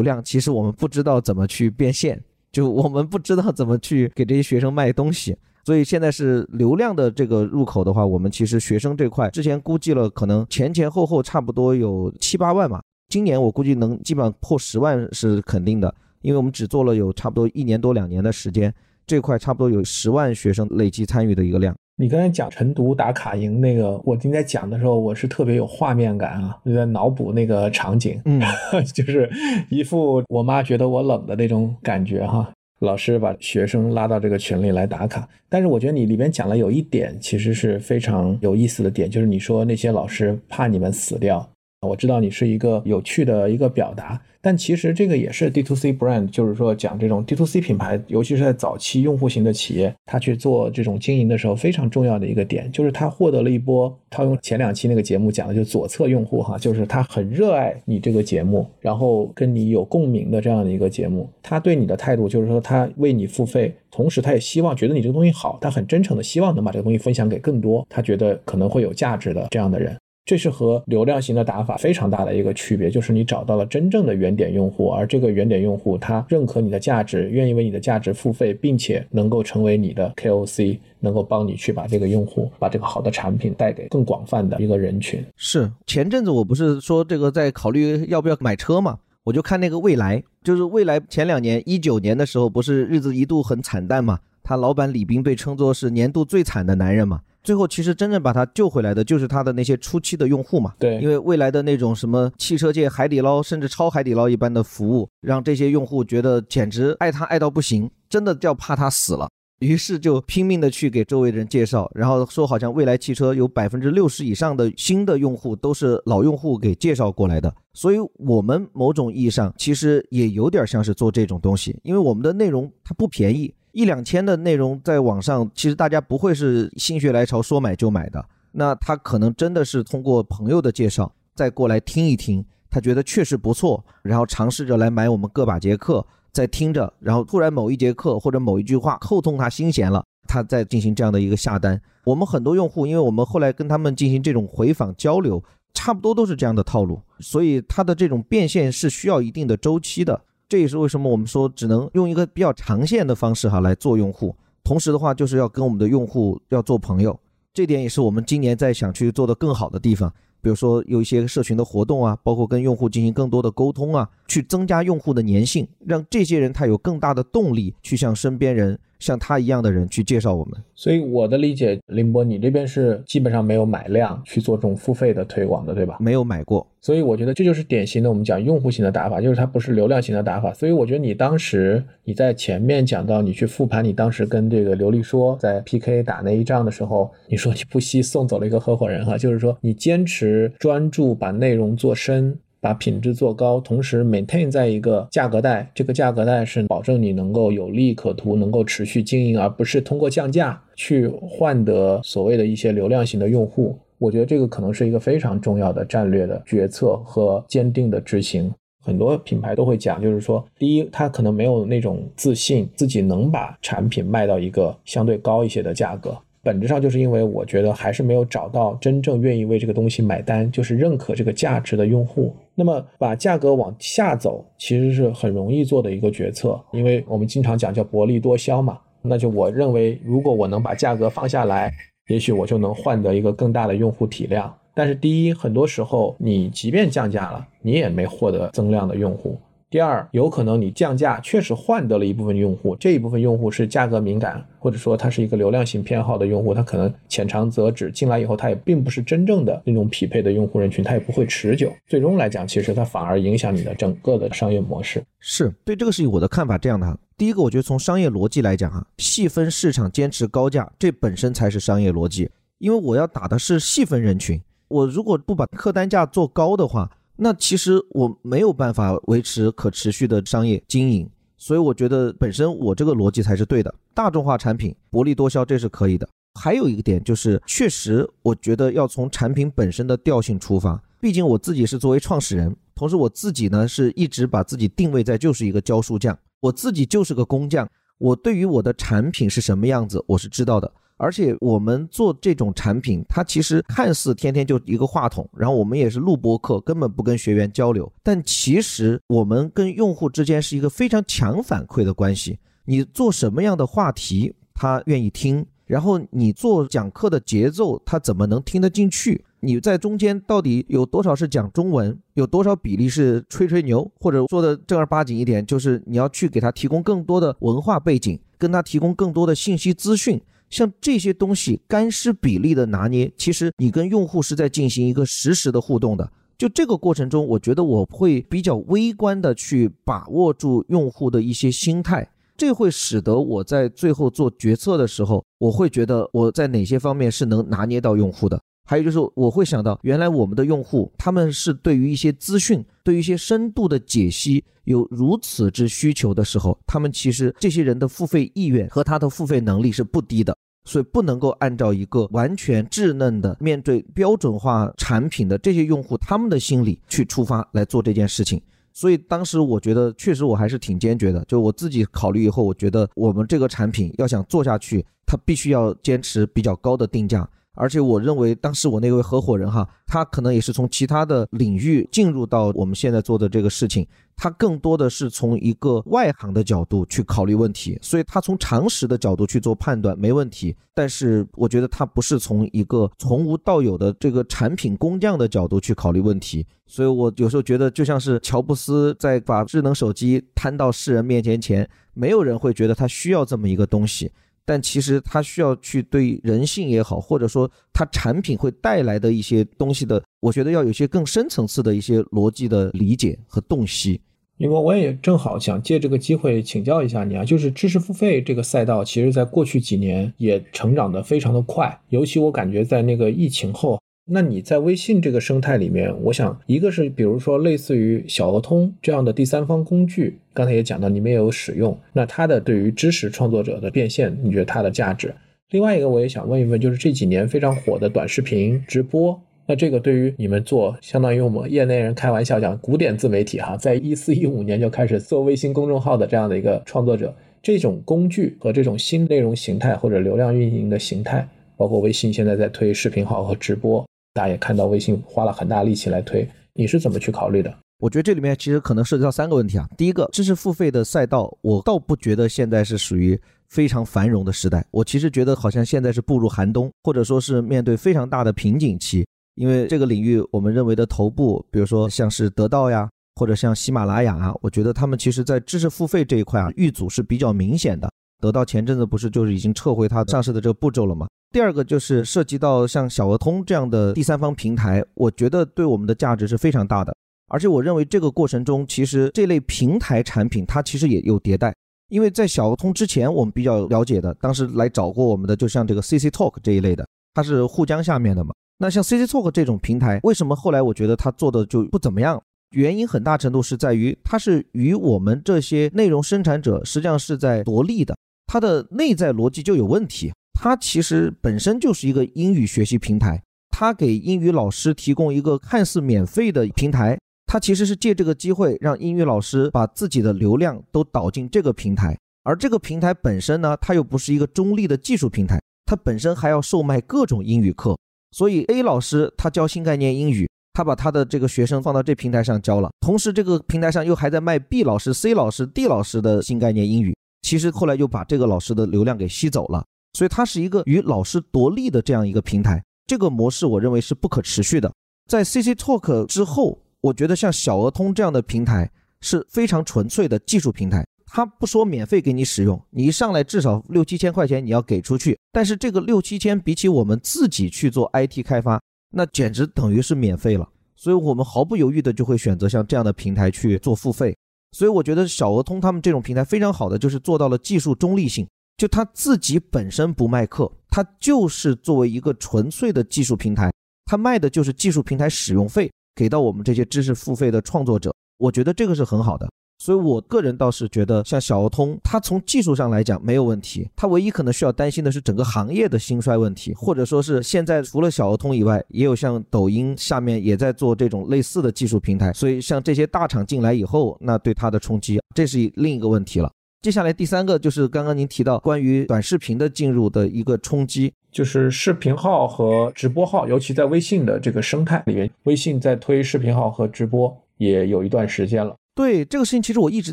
[0.00, 2.18] 量，其实我们不知道怎么去变现，
[2.50, 5.36] 就我们不知道怎么去给这些学生卖东西。
[5.64, 12.80] 所以现在是流量的这个入口的话，我们其实学生这块之前估计了，可能前前后后差不多有七八万嘛。
[13.08, 18.72] 今年我估计能基本上破十万是肯定的，因为我们只做了有差不多一年多两年的时间，
[19.06, 21.74] 这块差不多有十万学生累计参与的一个量。
[21.96, 28.42] 你刚才讲晨读打卡营那个，我今天讲的时候，我是特别有画面感啊，就在脑补那个场景，嗯，
[28.92, 29.30] 就是
[29.70, 32.52] 一副我妈觉得我冷的那种感觉哈。
[32.84, 41.48] 老师把学生拉到这个群里来打卡，但是我觉得你里面讲了有一点，其实是非常有意思的点，就是你说那些老师怕你们死掉。
[41.86, 69.96] 我知道你是一个有趣的一个表达，但其实这个也是 D to C brand，就是说讲这种 D to C 品牌，尤其是在早期用户型的企业，他去做这种经营的时候，非常重要的一个点，就是他获得了一波，套用前两期那个节目讲的，就左侧用户哈，就是他很热爱你这个节目，然后跟你有共鸣的这样的一个节目，他对你的态度就是说他为你付费，同时他也希望觉得你这个东西好，他很真诚的希望能把这个东西分享给更多他觉得可能会有价值的这样的人。
[70.26, 85.22] 这是和流量型的打法非常大的一个区别，就是你找到了真正的原点用户，而这个原点用户他认可你的价值，愿意为你的价值付费，并且能够成为你的 KOC，能够帮你去把这个用户把这个好的产品带给更广泛的一个人群。
[85.36, 97.20] 是前阵子我不是说这个在考虑要不要买车嘛，我就看那个蔚来，就是蔚来前两年一九年的时候不是日子一度很惨淡嘛，他老板李斌被称作是年度最惨的男人嘛。
[97.44, 100.74] 最后，其实真正把他救回来的，就是他的那些初期的用户嘛。
[100.78, 109.28] 对，因为未来的那种什么汽车界海底捞，甚至超海底捞一般的服务，让这些用户觉得简直爱他爱到不行，真的叫怕他死了。
[109.60, 117.54] 于是就拼命的去给周围的人介绍，然后说好像未来汽车有百分之六十以上的新的用户都是老用户给介绍过来的。
[117.72, 123.54] 所以，我们某种意义上其实也有点像是做这种东西，因为我们的内容它不便宜。
[123.74, 141.80] 一两千的内容在网上，其实大家不会是心血来潮说买就买的，那他可能真的是通过朋友的介绍再过来听一听，他觉得确实不错，然后尝试着来买我们个把节课，再听着，然后突然某一节课或者某一句话扣动他心弦了，他再进行这样的一个下单。
[142.04, 150.20] 我们很多用户，因为我们后来跟他们进行这种回访交流，差不多都是这样的套路，所以他的这种变现是需要一定的周期的。
[150.48, 157.18] 这也是为什么我们说只能用一个比较长线的方式哈来做用户，同时的话就是要跟我们的用户要做朋友，
[157.52, 160.12] 这点也是我们今年在想去做的更好的地方。
[160.40, 168.78] 比如说有一些社群的活动啊，包括跟用户进行更多的沟通啊，去增加用户的粘性，让这些人他有更大的动力去向身边人。
[168.98, 175.96] 像他一样的人去介绍我们，所以我的理解，林波，你这边是基本上没有买量去做这种付费的推广的，对吧？
[176.00, 180.52] 没有买过，所以我觉得这就是典型的我们讲用户型的打法，就是它不是流量型的打法。
[180.54, 192.38] 所以我觉得你当时你在前面讲到你去复盘你当时跟这个刘丽说在 PK 打那一仗的时候，你说你不惜送走了一个合伙人哈，就是说你坚持专注把内容做深。
[192.64, 203.78] 把品质做高，同时 maintain 在一个价格带，这个价格带是保证你能够有利可图，能够持续经营，而不是通过降价去换得所谓的一些流量型的用户。
[203.98, 208.50] 我觉得这个可能是一个非常重要的战略的决策和坚定的执行。
[208.82, 216.16] 很多品牌都会讲，就是说，第一，他可能没有那种自信，自己能把产品卖到一个相对高一些的价格。
[216.44, 222.36] 本质上就是因为我觉得还是没有找到真正愿意为这个东西买单，就是认可这个价值的用户。
[222.54, 228.78] 那么把价格往下走，其实是很容易做的一个决策，因为我们经常讲叫薄利多销嘛。
[229.00, 231.72] 那就我认为，如果我能把价格放下来，
[232.08, 234.54] 也许我就能换得一个更大的用户体量。
[234.74, 239.38] 但是第一，很多时候你即便降价了，你也没获得增量的用户。
[239.74, 251.72] 第二，有可能你降价确实换得了一部分用户，这一部分用户是价格敏感，或者说他是一个流量型偏好的用户，他可能浅尝辄止，进来以后他也并不是真正的那种匹配的用户人群，他也不会持久。
[251.88, 255.02] 最终来讲，其实它反而影响你的整个的商业模式。
[255.18, 256.96] 是对这个事情我的看法这样的哈。
[257.16, 266.92] 第一个，我觉得从商业逻辑来讲啊，细分市场坚持高价，这本身才是商业逻辑，因为我要打的是细分人群，我如果不把客单价做高的话。
[267.16, 273.72] 那其实我没有办法维持可持续的商业经营，所以我觉得本身我这个逻辑才是对的。
[273.94, 276.08] 大众化产品薄利多销这是可以的。
[276.34, 280.82] 还有一个点就是，确实我觉得要从产品本身的调性出发。
[281.00, 287.68] 毕竟我自己是作为创始人，同时我自己呢是一直把自己定位在就是一个教书匠，我自己就是个工匠。
[287.98, 290.72] 我对于我的产品是什么样子，我是知道的。
[290.96, 297.92] 而且我们做这种产品，它其实看似天天就一个话筒，然后我们也是录播课，根本不跟学员交流。
[298.02, 302.38] 但其实我们跟用户之间是一个非常强反馈的关系。
[302.64, 309.24] 你做什么样的话题，他愿意听；然后你做讲课的节奏，他怎么能听得进去？
[309.40, 320.18] 你在中间到底有多少是讲中文，有多少比例是吹吹牛，或者说的正儿八经一点，就是你要去给他提供更多的文化背景，跟他提供更多的信息资讯。
[320.54, 326.08] 像这些东西干湿比例的拿捏，其实你跟用户是在进行一个实时的互动的。
[326.38, 338.40] 就这个过程中，我觉得我会比较微观的去把握住用户的一些心态，这会使得我在最后做决策的时候，我会觉得我在哪些方面是能拿捏到用户的。
[338.66, 350.34] 还有就是，我会想到，原来我们的用户他们是对于一些资讯、对于一些深度的解析有如此之需求的时候，他们其实这些人的付费意愿和他的付费能力是不低的，
[350.64, 358.40] 所以不能够按照一个完全稚嫩的面对标准化产品的这些用户他们的心理去出发来做这件事情。
[358.72, 367.28] 所以当时我觉得，确实我还是挺坚决的，就我自己考虑以后，我觉得我们这个产品要想做下去，它必须要坚持比较高的定价。
[367.54, 373.86] 而且我认为，当时我那位合伙人哈，他可能也是从其他的领域进入到我们现在做的这个事情，
[374.16, 380.54] 他更多的是从一个外行的角度去考虑问题，所以他从常识的角度去做判断没问题。
[380.74, 394.10] 但是我觉得他不是从一个从无到有的这个产品工匠的角度去考虑问题，所以我有时候觉得就像是乔布斯在把智能手机摊到世人面前前，没有人会觉得他需要这么一个东西。
[394.46, 404.00] 但其实它需要去对人性也好，或者说它产品会带来的一些东西的，我觉得要有些更深层次的一些逻辑的理解和洞悉。
[404.36, 413.80] 因为我也正好想借这个机会请教一下你啊，就是知识付费这个赛道，其实在过去几年也成长的非常的快，尤其我感觉在那个疫情后。
[414.06, 425.14] 那你在微信这个生态里面，我想一个是比如说类似于小鹅通这样的第三方工具，刚才也讲到你们也有使用，那它的对于知识创作者的变现，你觉得它的价值？
[425.52, 441.26] 另外一个我也想问一问，就是这几年非常火的短视频直播，那这个对于你们做，相当于我们业内人开玩笑讲古典自媒体哈，在一四一五年就开始做微信公众号的这样的一个创作者，这种工具和这种新内容形态或者流量运营的形态，
[441.56, 443.82] 包括微信现在在推视频号和直播。
[444.14, 447.52] 大家也看到，微信花了很大力气来推，你是怎么去考虑的？
[447.78, 449.68] 我觉得这里面其实可能涉及到三个问题啊。
[449.76, 454.64] 第一个，知识付费的赛道，我倒不觉得现在是属于非常繁荣的时代。
[454.70, 459.04] 我其实觉得好像现在是步入寒冬，或者说是面对非常大的瓶颈期。
[459.34, 467.90] 因为这个领域，我们认为的头部，比如说像是得到呀，或者像喜马拉雅啊，我觉得他们其实在知识付费这一块啊，遇阻是比较明显的。
[468.24, 471.06] 得到前阵子不是就是已经撤回它上市的这个步骤了吗？
[471.30, 476.96] 第二个就是涉及到像小额通这样的第三方平台，我觉得对我们的价值是非常大的。
[477.28, 481.54] 而且我认为这个过程中，其实这类平台产品它其实也有迭代。
[481.90, 488.32] 因为在小额通之前，我们比较了解的，当时来找过我们的，就像这个 CC Talk 这一类的，它是沪江下面的嘛。
[488.56, 492.22] 那像 CC Talk 这种平台，为什么后来我觉得它做的就不怎么样？
[492.50, 497.96] 原因很大程度是在于它是与我们这些内容生产者实际上是在夺利的，
[498.26, 500.12] 它的内在逻辑就有问题。
[500.32, 517.78] 它其实本身就是一个英语学习平台，它给英语老师提供一个看似免费的平台，它其实是借这个机会让英语老师把自己的流量都导进这个平台，而这个平台本身呢，它又不是一个中立的技术平台，它本身还要售卖各种英语课，
[518.10, 526.94] 所以 A 老师他教新概念英语，他把他的这个学生放到这平台上教了，同时这个平台上又还在卖 B 老师、C 老师、D 老师的新概念英语，
[527.24, 529.64] 其实后来又把这个老师的流量给吸走了。
[529.94, 534.70] 所以它是一个与老师夺利的这样一个平台，这个模式我认为是不可持续的。
[535.08, 538.70] 在 CC Talk 之后，我觉得像小鹅通这样的平台，
[539.00, 540.84] 是非常纯粹的技术平台。
[541.06, 545.16] 它不说免费给你使用，你一上来至少六七千块钱你要给出去。
[545.32, 548.60] 但是这个六七千比起我们自己去做 IT 开发，
[548.90, 550.48] 那简直等于是免费了。
[550.74, 554.16] 所以我们毫不犹豫的就会选择像这样的平台去做付费。
[554.54, 558.24] 所以我觉得小鹅通他们这种平台非常好的就是做到了技术中立性，
[558.56, 563.52] 就他自己本身不卖课，他就是作为一个纯粹的技术平台，
[563.84, 567.92] 他卖的就是技术平台使用费给到我们这些知识付费的创作者。
[568.16, 569.28] 我觉得这个是很好的。
[569.56, 573.68] 所以，我个人倒是觉得，像小鹅通，它从技术上来讲没有问题。
[573.74, 582.12] 它唯一可能需要担心的是整个行业的兴衰问题，或者说是现在除了小鹅通以外，也有像抖音下面也在做这种类似的技术平台。
[582.12, 586.30] 所以，像这些大厂进来以后，那对它的冲击，这是另一个问题了。
[586.60, 598.56] 接下来第三个就是刚刚您提到关于短视频的进入的一个冲击，就是视频号和直播号，尤其在微信的这个生态里面，微信在推视频号和直播也有一段时间了。
[598.74, 599.92] 对这个事情，其实我一直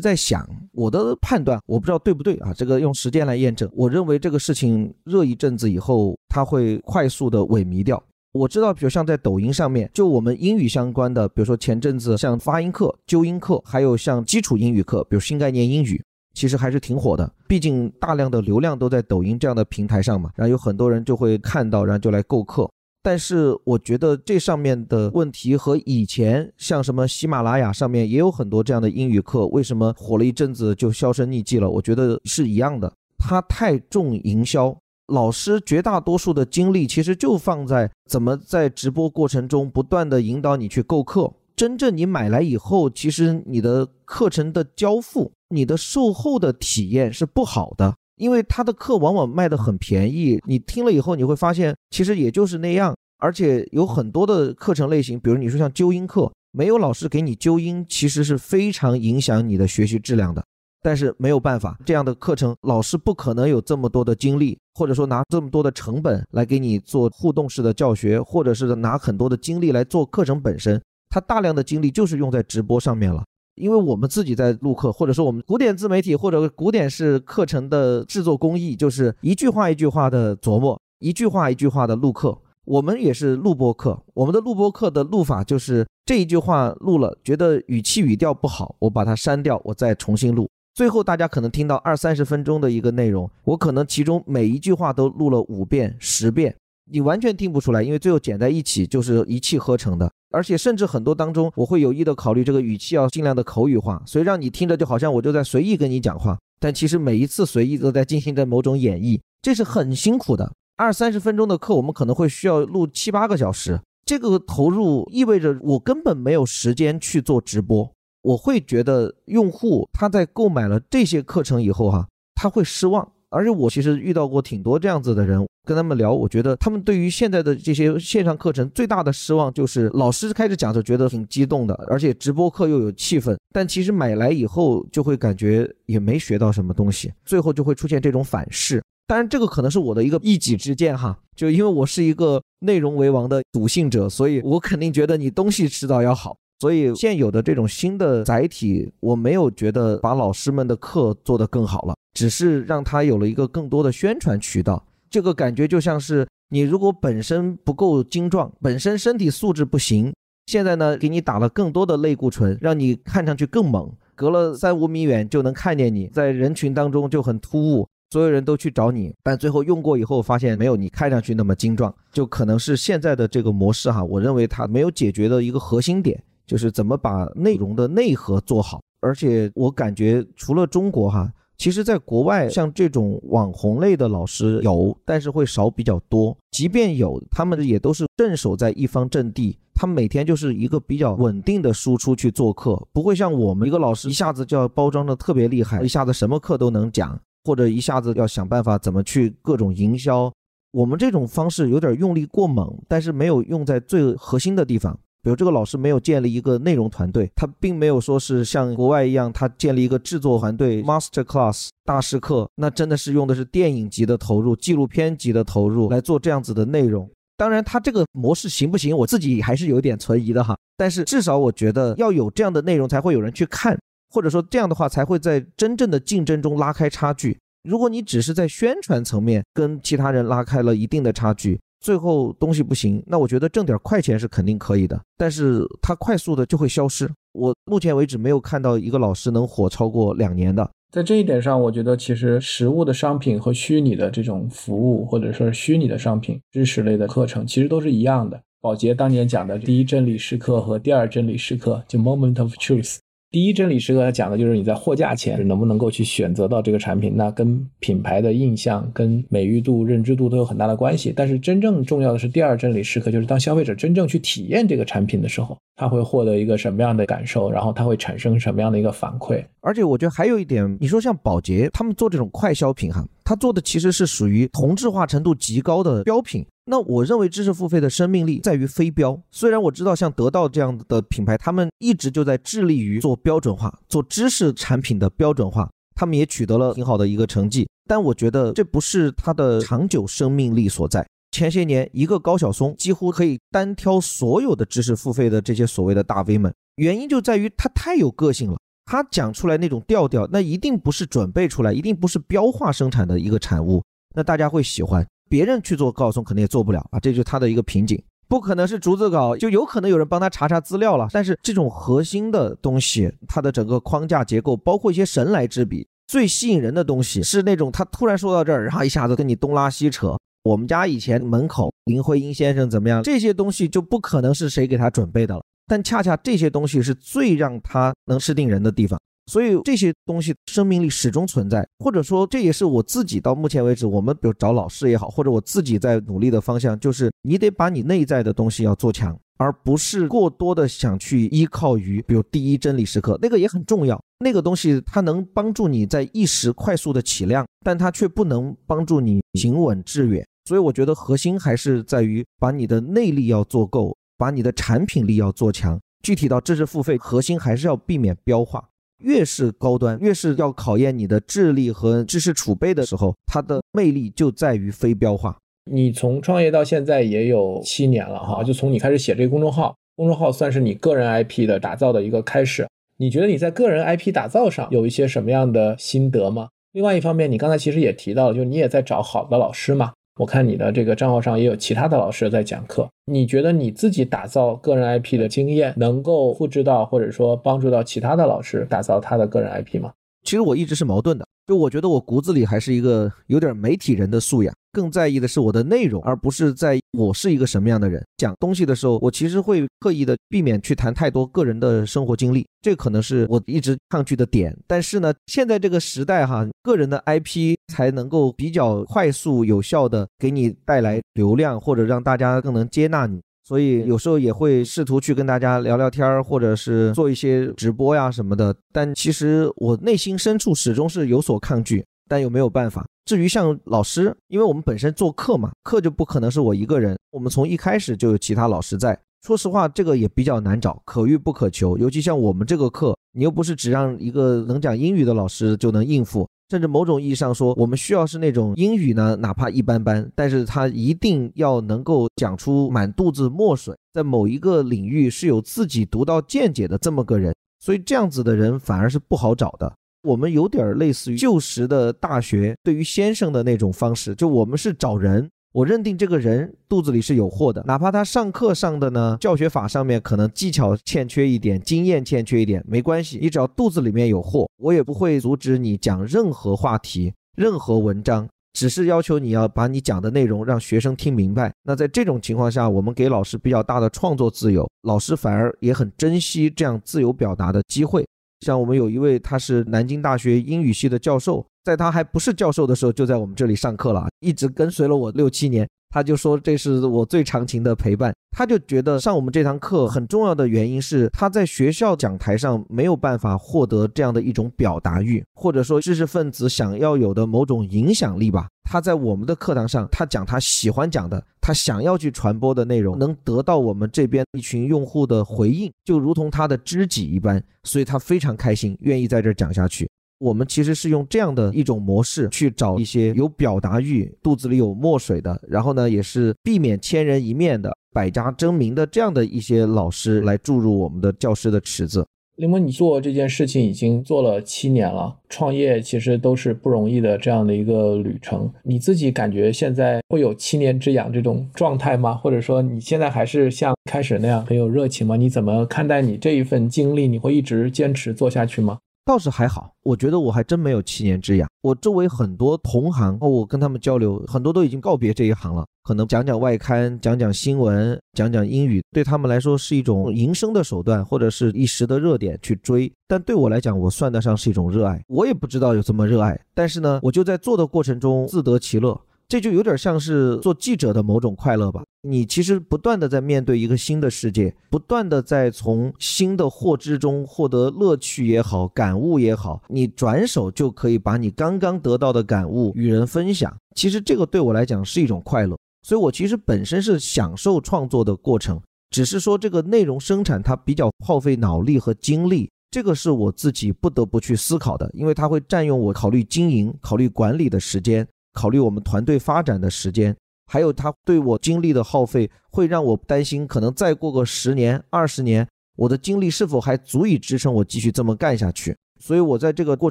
[0.00, 2.52] 在想，我的判断我不知道对不对啊？
[2.52, 3.70] 这个用时间来验证。
[3.74, 8.02] 我认为这个事情热一阵子以后，它会快速的萎靡掉。
[8.32, 16.02] 我知道，比如像在抖音上面，就我们英语相关的，比如说前阵子像发音课、纠音课，还有像基础英语课，比如新概念英语，
[16.34, 17.30] 其实还是挺火的。
[17.46, 22.68] 毕竟大量的流量都在抖音这样的平台上嘛，然后有很多人就会看到，然后就来购课。
[23.02, 31.68] 但是我觉得这上面的问题和以前像什么喜马拉雅上面也有很多这样的英语课，为什么火了一阵子就销声匿迹了？
[31.68, 34.76] 我觉得是一样的，它太重营销，
[35.08, 41.32] 老师绝大多数的精力其实就放在怎么在直播过程中不断的引导你去购课。
[41.54, 47.94] 真正你买来以后，其实你的课程的交付、你的售后的体验是不好的。
[48.16, 52.94] 因为他的课往往卖的很便宜，你听了以后你会发现，其实也就是那样。
[53.18, 60.44] 而且有很多的课程类型，比如你说像纠音课，没有老师给你纠音，其实是非常影响你的学习质量的。
[60.82, 73.22] 但是没有办法，这样的课程老师不可能有这么多的精力，或者说拿这么多的成本来给你做互动式的教学，或者是拿很多的精力来做课程本身，他大量的精力就是用在直播上面了。
[73.54, 82.38] 因为我们自己在录课，或者说我们古典自媒体或者古典式课程的制作工艺，就是一句话一句话的琢磨，一句话一句话的录课。
[82.64, 90.48] 我们也是录播课，我们的录播课的录法就是这一句话录了，觉得语气语调不好，我把它删掉，我再重新录。
[90.72, 96.54] 最后大家可能听到二三十分钟的一个内容，我可能其中每一句话都录了五遍、十遍。
[96.90, 110.52] 你完全听不出来，因为最后剪在一起就是一气呵成的，而且甚至很多当中，我会有意的考虑这个语气要尽量的口语化，所以让你听着就好像我就在随意跟你讲话，但其实每一次随意都在进行着某种演绎，这是很辛苦的。
[110.76, 123.12] 二三十分钟的课，我们可能会需要录七八个小时，这个投入意味着我根本没有时间去做直播，我会觉得用户他在购买了这些课程以后哈，他会失望。
[123.32, 138.82] 而且我其实遇到过挺多这样子的人，跟他们聊，我觉得他们对于现在的这些线上课程最大的失望就是老师开始讲着觉得挺激动的，而且直播课又有气氛，但其实买来以后就会感觉也没学到什么东西，最后就会出现这种反噬。
[139.06, 146.36] 当然，这个可能是我的一个一己之见哈，就因为我是一个内容为王的笃信者，所以我肯定觉得你东西迟早要好。
[146.62, 154.80] 所以现有的这种新的载体，我没有觉得把老师们的课做得更好了，只是让他有了一个更多的宣传渠道。
[155.10, 160.14] 这个感觉就像是你如果本身不够精壮，本身身体素质不行，
[160.46, 176.22] 现在呢给你打了更多的类固醇，让你看上去更猛，隔了三五米远就能看见你，在人群当中就很突兀，所有人都去找你，但最后用过以后发现没有你看上去那么精壮，就可能是现在的这个模式哈，我认为它没有解决的一个核心点。
[176.46, 186.36] 就是怎么把内容的内核做好，而且我感觉除了中国哈，其实在国外像这种网红类的老师有，但是会少比较多。
[186.50, 200.32] 即便有，他们也都是镇守在一方阵地，他们每天就是一个比较稳定的输出去做课，不会像我们一个老师一下子就要包装的特别厉害，一下子什么课都能讲，或者一下子要想办法怎么去各种营销。
[200.72, 204.98] 我们这种方式有点用力过猛，但是没有用在最核心的地方。
[205.22, 217.08] 比如这个老师没有建立一个内容团队，他并没有说是像国外一样，他建立一个制作团队，master class 大师课，那真的是用的是电影级的投入、纪录片级的投入来做这样子的内容。
[217.36, 220.56] 当然，他这个模式行不行，我自己还是有点存疑的哈。
[220.76, 223.78] 但是至少我觉得要有这样的内容，才会有人去看，
[224.10, 227.38] 或者说这样的话才会在真正的竞争中拉开差距。
[227.62, 237.10] 如果你只是在宣传层面跟其他人拉开了一定的差距，最后东西不行，那我觉得挣点快钱是肯定可以的，但是它快速的就会消失。
[237.32, 240.70] 我目前为止没有看到一个老师能火超过两年的。
[240.92, 248.40] 在这一点上，我觉得其实实物的商品和虚拟的这种服务，或者说虚拟的商品、知识类的课程，其实都是一样的。
[248.60, 252.98] 宝洁当年讲的第一真理时刻和第二真理时刻，就 moment of truth。
[253.32, 261.14] 第一真理时刻，它讲的就是你在货架前能不能够去选择到这个产品，那跟品牌的印象、跟美誉度、认知度都有很大的关系。
[261.16, 269.42] 但是真正重要的是第二真理时刻，就是当消费者真正去体验这个产品的时候，他会获得一个什么样的感受，然后他会产生什么样的一个反馈。
[269.62, 276.44] 而且我觉得还有一点，你说像宝洁他们做这种快消品哈，他做的其实是属于同质化程度极高的标品。
[276.64, 279.16] 那我认为知识付费的生命力在于非标。
[279.30, 287.68] 虽然我知道像得到这样的品牌，他们一直就在致力于做标准化、做知识产品的标准化，他们也取得了挺好的一个成绩。
[287.88, 291.06] 但我觉得这不是它的长久生命力所在。
[291.30, 298.58] 前些年，一个高晓松几乎可以单挑所有的知识付费的这些所谓的大 V 们，原因就在于他太有个性了。
[298.84, 303.82] 他讲出来那种调调，那一定不是准备出来，一定不是标化生产的一个产物，
[304.14, 305.06] 那大家会喜欢。
[305.30, 308.02] 别人去做高松肯定也做不了啊，这就是他的一个瓶颈。
[308.28, 311.06] 不可能是逐字稿，就有可能有人帮他查查资料了。
[311.12, 320.16] 但是这种核心的东西，它的整个框架结构，包括一些神来之笔，最吸引人的东西是那种他突然说到这儿，然后一下子跟你东拉西扯。
[320.44, 323.02] 我们家以前门口林徽因先生怎么样？
[323.02, 325.42] 这些东西就不可能是谁给他准备的了。
[325.66, 328.98] 但恰恰这些东西是最让他能吃定人的地方。
[329.26, 350.26] 所以这些东西生命力始终存在，或者说这也是我自己到目前为止，我们比如找老师也好，或者我自己在努力的方向，就是你得把你内在的东西要做强，而不是过多的想去依靠于，比如第一真理时刻，那个也很重要，那个东西它能帮助你在一时快速的起量，但它却不能帮助你行稳致远。
[350.46, 355.80] 所以我觉得核心还是在于把你的内力要做够，把你的产品力要做强。
[356.00, 358.68] 具体到知识付费，核心还是要避免标化。
[358.98, 365.36] 越是高端，越是要考验你的智力和知识储备的时候，它的魅力就在于非标化。
[365.68, 372.68] 你从创业到现在也有七年了哈，就从你开始写这个公众号，公众号算是你个人 IP 的打造的一个开始。
[372.98, 376.50] 你觉得你在个人 IP 打造上有一些什么样的心得吗？
[376.70, 379.92] 另外一方面，你刚才其实也提到了，就你也在找好的老师嘛。
[380.16, 389.92] 我看你的这个账号上也有其他的老师在讲课，你觉得你自己打造个人 IP 的经验能够复制到，或者说帮助到其他的老师打造他的个人 IP 吗？
[390.22, 398.04] 其实我一直是矛盾的，就我觉得我骨子里还是一个有点媒体人的素养，更在意的是我的内容，而不是在我是一个什么样的人。
[398.16, 404.56] 讲东西的时候，我其实会刻意的避免去谈太多个人的生活经历，这可能是我一直抗拒的点。
[404.66, 413.20] 但是呢，现在这个时代哈，个人的 IP 才能够比较快速有效的给你带来流量，或者让大家更能接纳你。
[413.44, 418.54] 所以有时候也会试图去跟大家聊聊天儿，或者是做一些直播呀什么的。
[418.72, 422.86] 但其实我内心深处始终是有所抗拒，但又没有办法。
[423.06, 426.94] 至于像老师，因为我们本身做课嘛，课就不可能是我一个人。
[427.10, 428.98] 我们从一开始就有其他老师在。
[429.26, 431.78] 说实话，这个也比较难找，可遇不可求。
[431.78, 436.28] 尤其像我们这个课，你又不是只让一个能讲英语的老师就能应付。
[436.50, 447.34] 甚至某种意义上说，我们需要是那种英语呢，哪怕一般般，但是他一定要能够讲出满肚子墨水，在某一个领域是有自己独到见解的这么个人。
[447.58, 449.72] 所以这样子的人反而是不好找的。
[450.02, 455.28] 我们有点类似于旧时的大学对于先生的那种方式，就我们是找人。
[455.52, 471.52] 我认定这个人肚子里是有货的，哪怕他上课上的呢，教学法上面可能技巧欠缺一点，经验欠缺一点，没关系，你只要肚子里面有货，我也不会阻止你讲任何话题、任何文章，只是要求你要把你讲的内容让学生听明白。
[471.62, 478.02] 那在这种情况下，我们给老师比较大的创作自由，老师反而也很珍惜这样自由表达的机会。
[478.42, 481.46] 像我们有一位，他是南京大学英语系的教授。
[481.62, 485.68] 在他还不是教授的时候，就在我们这里上课了，一直跟随了我六七年。
[485.92, 488.12] 他就说这是我最长情的陪伴。
[488.34, 498.48] 他就觉得上我们这堂课很重要的原因是他在学校讲台上没有办法获得这样的一种表达欲，或者说知识分子想要有的某种影响力吧。
[498.64, 509.86] 他在我们的课堂上，他讲他喜欢讲的，他想要去传播的内容，能得到我们这边一群用户的回应，就如同他的知己一般，所以他非常开心，愿意在这讲下去。
[510.22, 522.06] 我们其实是用这样的一种模式去找一些有表达欲、肚子里有墨水的，然后呢，也是避免千人一面的、百家争鸣的这样的一些老师来注入我们的教师的池子。
[522.36, 528.48] 林峰，你做这件事情已经做了七年了，创业其实都是不容易的这样的一个旅程。
[528.62, 532.14] 你自己感觉现在会有七年之痒这种状态吗？
[532.14, 535.16] 或者说你现在还是像开始那样很有热情吗？
[535.16, 537.08] 你怎么看待你这一份经历？
[537.08, 538.78] 你会一直坚持做下去吗？
[539.04, 541.48] 倒是还好，我觉得我还真没有七年之痒。
[541.60, 545.66] 我周围很多同行，我跟他们交流，很多都已经告别这一行了。
[545.82, 552.92] 可能讲讲外刊，讲讲新闻，讲讲英语，对他们来说是一种营生的手段，或者是一时的热点去追。
[553.08, 555.02] 但对我来讲，我算得上是一种热爱。
[555.08, 559.00] 我也不知道有这么热爱，但是呢，我就在做的过程中自得其乐。
[559.28, 561.82] 这就有点像是做记者的某种快乐吧。
[562.02, 573.56] 你其实不断的在面对一个新的世界，不断的在从新的获知中获得乐趣也好，感悟也好，你转手就可以把你刚刚得到的感悟与人分享。
[573.76, 578.60] 其实这个对我来讲是一种快乐，所以我其实本身是享受创作的过程，
[578.90, 588.06] 只是说这个内容生产它比较耗费脑力和精力，这个是我自己不得不去思考的，因为它会占用我考虑经营、考虑管理的时间。
[588.32, 590.16] 考虑我们团队发展的时间，
[590.46, 598.76] 还有他对我精力的耗费，会让我担心，可能再过个十年、二十年，我的精力是否还足以支撑我继续这么干下去？
[599.00, 599.90] 所以，我在这个过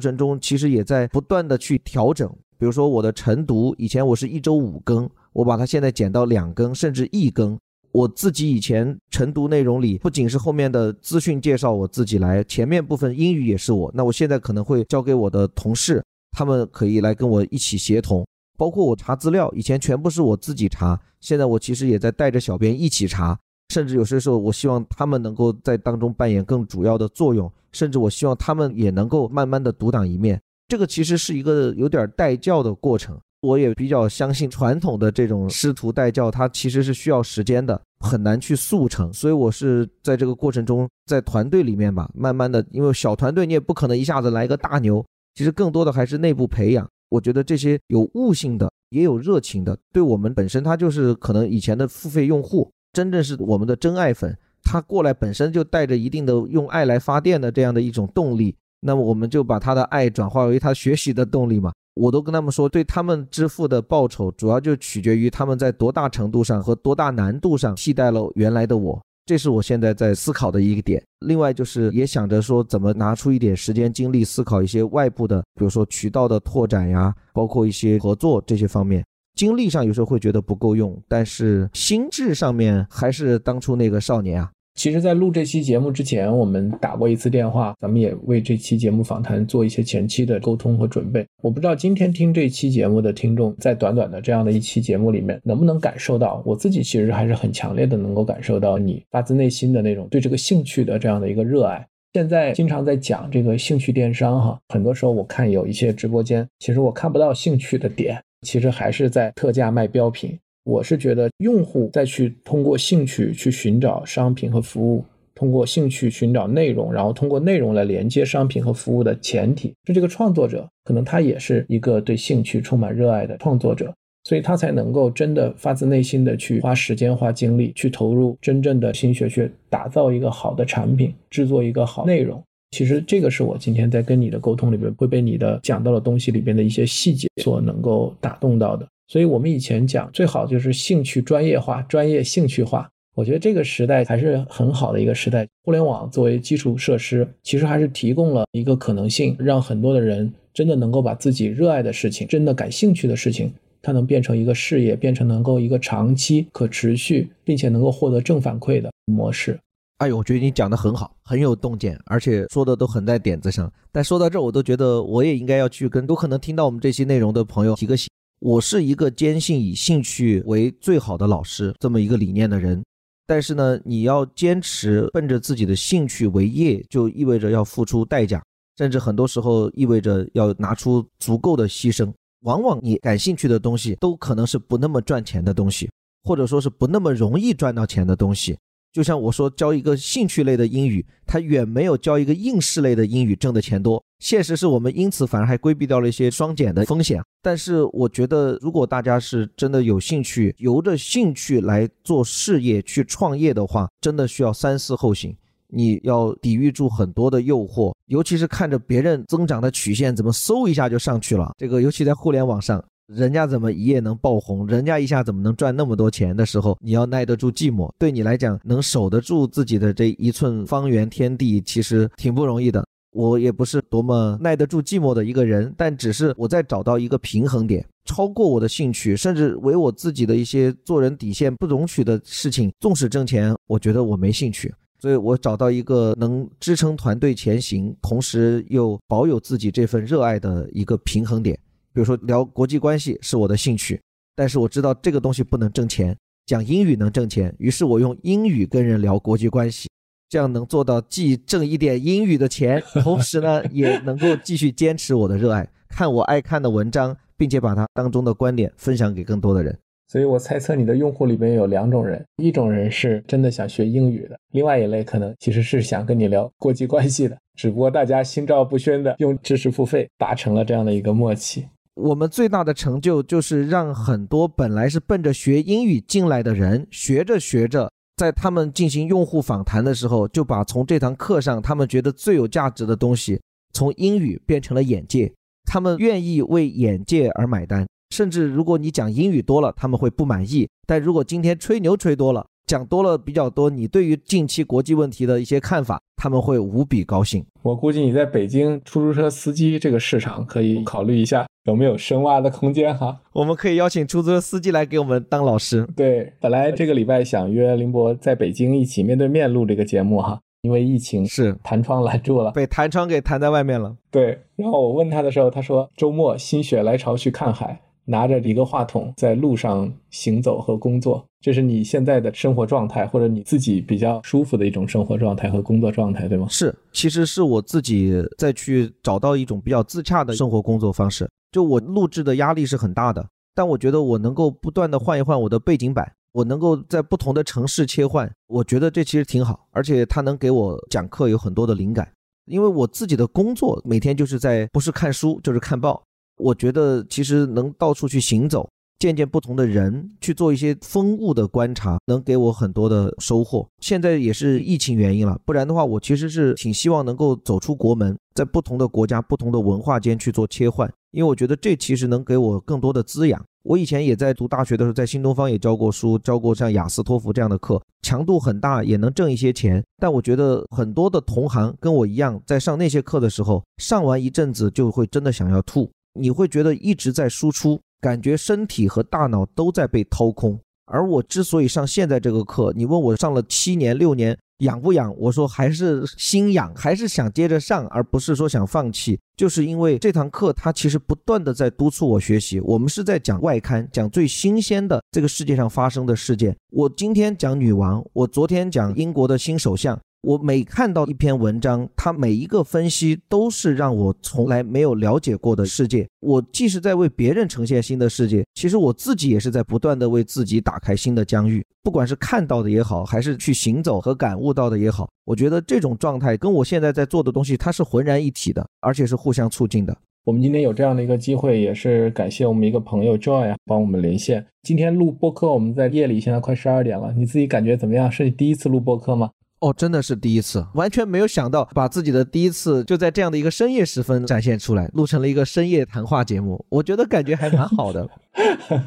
[0.00, 2.26] 程中，其实也在不断的去调整。
[2.58, 7.58] 比如说，我的晨读，以前我是一周五更，我把它现在减到两更，甚至一更。
[7.90, 13.90] 我自己以前晨读内容里，不仅是后面的资讯介绍我自己来，前面部分英语也是我。
[13.92, 18.26] 那我现在可能会交给我的同事，他们可以来跟我一起协同。
[18.62, 23.36] 包括我查资料，以前全部是我自己查，现在我其实也在带着小编一起查，
[23.70, 30.40] 甚至有些时候我希望他们能够在当中扮演更主要的作用，甚至我希望他们也能够慢慢的独当一面。
[30.68, 39.12] 这个其实是一个有点带教的过程，我也比较相信传统的这种师徒带教，它其实是需要时间的，很难去速成。
[39.12, 45.04] 所以我是在这个过程中，在团队里面吧，慢慢的，因为小团队你也不可能一下子来个大牛，
[45.34, 46.88] 其实更多的还是内部培养。
[47.12, 61.70] 我觉得这些有悟性的，也有热情的，对我们本身他就是可能以前的付费用户，真正是我们的真爱粉，他过来本身就带着一定的用爱来发电的这样的一种动力，那么我们就把他的爱转化为他学习的动力嘛。
[61.94, 68.98] 我都跟他们说，对他们支付的报酬，主要就取决于他们在多大程度上和多大难度上替代了原来的我。
[69.24, 71.02] 这是我现在在思考的一个点。
[71.20, 79.04] 另外就是也想着说，怎么拿出一点时间精力思考一些外部的，比如说渠道的拓展呀，包括一些合作这些方面。
[79.34, 84.50] 精力上有时候会觉得不够用，但是心智上面还是当初那个少年啊。
[84.74, 91.24] 其实，在录这期节目之前，我们打过一次电话，咱们也为这期节目访谈做一些前期的沟通和准备。
[91.42, 101.86] 我不知道今天听这期节目的听众，在短短的这样的一期节目里面，能不能感受到，我自己其实还是很强烈的能够感受到你发自内心的那种对这个兴趣的这样的一个热爱。
[102.14, 110.38] 现在经常在讲这个兴趣电商，哈，很多时候我看有一些直播间，其实我看不到兴趣的点，其实还是在特价卖标品。
[110.64, 115.04] 我是觉得，用户再去通过兴趣去寻找商品和服务，
[115.34, 123.92] 通过兴趣寻找内容，然后通过内容来连接商品和服务的前提是，这个创作者可能他也是一个对兴趣充满热爱的创作者，
[124.22, 132.40] 所以他才能够真的发自内心的去花时间、花精力去投入真正的心血去打造一个好的产品，制作一个好内容。
[132.70, 138.86] 其实这个是我今天在跟你的沟通里边会被你的讲到的东西里边的一些细节所能够打动到的。
[139.12, 142.88] 所以，我们以前讲最好就是兴趣专业化、专业兴趣化。
[143.14, 145.46] 我觉得这个时代还是很好的一个时代。
[145.64, 153.52] 互联网作为基础设施，其实还是提供了一个可能性，让很多的人真的能够把自己热爱的事情、真的感兴趣的事情，
[153.82, 159.60] 它能变成一个事业，变成能够一个长期可持续，并且能够获得正反馈的模式。
[159.98, 163.70] 哎呦，我觉得你讲的很好，很有洞见，而且说的都很在点子上。
[163.92, 168.08] 但说到这，我都觉得我也应该要去跟有可能听到我们这期内容的朋友提个醒。
[168.44, 172.84] 我是一个坚信以兴趣为最好的老师这么一个理念的人，
[173.24, 178.42] 但是呢，你要坚持奔着自己的兴趣为业，就意味着要付出代价，
[178.78, 182.12] 甚至很多时候意味着要拿出足够的牺牲。
[182.40, 185.88] 往往你感兴趣的东西，都可能是不那么赚钱的东西，
[186.24, 188.58] 或者说是不那么容易赚到钱的东西。
[188.92, 194.02] 就像我说，教一个兴趣类的英语，它远没有教一个应试类的英语挣的钱多。
[194.18, 197.22] 现实是我们因此反而还规避掉了一些双减的风险。
[197.40, 205.34] 但是我觉得，如果大家是真的有兴趣，由着兴趣来做事业、去创业的话，真的需要三思后行。
[205.74, 211.50] 你要抵御住很多的诱惑，尤其是看着别人增长的曲线怎么嗖一下就上去了。
[211.56, 217.90] 这个尤其在互联网上，人家怎么一夜能爆红，人家一下怎么能赚那么多钱的时候，你要耐得住寂寞。
[217.98, 222.84] 对你来讲，能守得住自己的这一寸方圆天地，其实挺不容易的。
[223.12, 234.72] 我也不是多么耐得住寂寞的一个人，但只是我在找到一个平衡点，超过我的兴趣，甚至为我自己的一些做人底线不容许的事情，纵使挣钱，我觉得我没兴趣。
[234.98, 241.58] 所以我找到一个能支撑团队前行，同时又保有自己这份热爱的一个平衡点。
[241.92, 244.00] 比如说聊国际关系是我的兴趣，
[244.34, 246.16] 但是我知道这个东西不能挣钱，
[246.46, 249.88] 讲英语能挣钱，于是我用英语跟人聊国际关系。
[250.28, 259.78] 这样能做到既挣一点英语的钱，同时呢也能够继续坚持我的热爱，看我爱看的文章，并且把它当中的观点分享给更多的人。
[260.08, 271.66] 所以我猜测你的用户里面有两种人，一种人是真的想学英语的，另外一类可能其实是想跟你聊国际关系的，只不过大家心照不宣的用知识付费达成了这样的一个默契。
[271.94, 277.90] 我们最大的成就就是让很多本来是奔着学英语进来的人，学着学着。
[278.16, 283.40] 在他们进行用户访谈的时候，就把从这堂课上他们觉得最有价值的东西，
[283.72, 285.32] 从英语变成了眼界。
[285.64, 297.44] 他们愿意为眼界而买单，甚至如果你讲英语多了，他们会不满意；但如果今天吹牛吹多了，讲多了比较多，你对于近期国际问题的一些看法，他们会无比高兴。
[297.60, 301.44] 我估计你在北京出租车司机这个市场可以考虑一下。
[301.64, 303.20] 有没有深挖的空间哈？
[303.34, 305.86] 我们可以邀请出租车司机来给我们当老师。
[305.94, 313.94] 对，本来这个礼拜想约林博在北京一起面对面录这个节目哈，因为疫情是弹窗拦住了，被弹窗给弹在外面了。
[314.10, 317.82] 对，然后我问他的时候，他说周末心血来潮去看海。
[318.04, 326.46] 拿着一个话筒在路上行走和工作，这是你现在的生活状态，或者你自己比较舒服的一种生活状态和工作状态，对吗？
[326.48, 331.28] 是，其实是我自己再去找到一种比较自洽的生活工作方式。
[331.50, 342.08] 就我录制的压力是很大的，但我觉得我能够不断的换一换我的背景板，我能够在不同的城市切换，我觉得这其实挺好，而且它能给我讲课有很多的灵感，
[342.46, 346.00] 因为我自己的工作每天就是在不是看书就是看报。
[346.38, 348.68] 我觉得其实能到处去行走，
[349.02, 353.66] 见见不同的人，去做一些风物的观察，能给我很多的收获。
[353.80, 363.44] 现在也是疫情原因了，不然的话，我其实是挺希望能够走出国门，在不同的国家、不同的文化间去做切换，因为我觉得这其实能给我更多的滋养。
[363.64, 369.82] 我以前也在读大学的时候，在新东方也教过书，教过像雅思、托福这样的课，强度很大，也能挣一些钱。
[369.98, 375.90] 但我觉得很多的同行跟我一样，在上那些课的时候，上完一阵子就会真的想要吐。
[376.14, 380.60] 你会觉得一直在输出，感觉身体和大脑都在被掏空。
[380.84, 385.14] 而我之所以上现在这个课，你问我上了七年六年痒不痒？
[385.16, 389.18] 我说还是心痒，还是想接着上，而不是说想放弃。
[389.36, 392.60] 就是因为这堂课它其实不断的在督促我学习。
[392.60, 396.54] 我们是在讲外刊，讲最新鲜的这个世界上发生的事件。
[396.70, 399.98] 我今天讲女王，我昨天讲英国的新首相。
[400.22, 406.08] 我每看到一篇文章，它每一个分析都是让我从来没有了解过的世界。
[406.20, 411.64] 我既是在为别人呈现新的世界，其实我自己也是在不断的为自己打开新的疆域。
[411.82, 419.96] 不管是看到的也好，还是去行走和感悟到的也好，我觉得这种状态跟我现在在做的东西，它是浑然一体的，而且是互相促进的。
[420.24, 424.46] 我们今天有这样的一个机会，也是感谢我们一个朋友 Joy 帮我们连线。
[424.62, 428.08] 今天录播客，我们在夜里，现在快十二点了，你自己感觉怎么样？
[428.08, 429.28] 是你第一次录播客吗？
[429.62, 436.62] 哦，真的是第一次，完全没有想到把自己的第一次就在这样的一个深夜时分展现出来，录成了一个深夜谈话节目。
[436.68, 438.08] 我觉得感觉还蛮好的。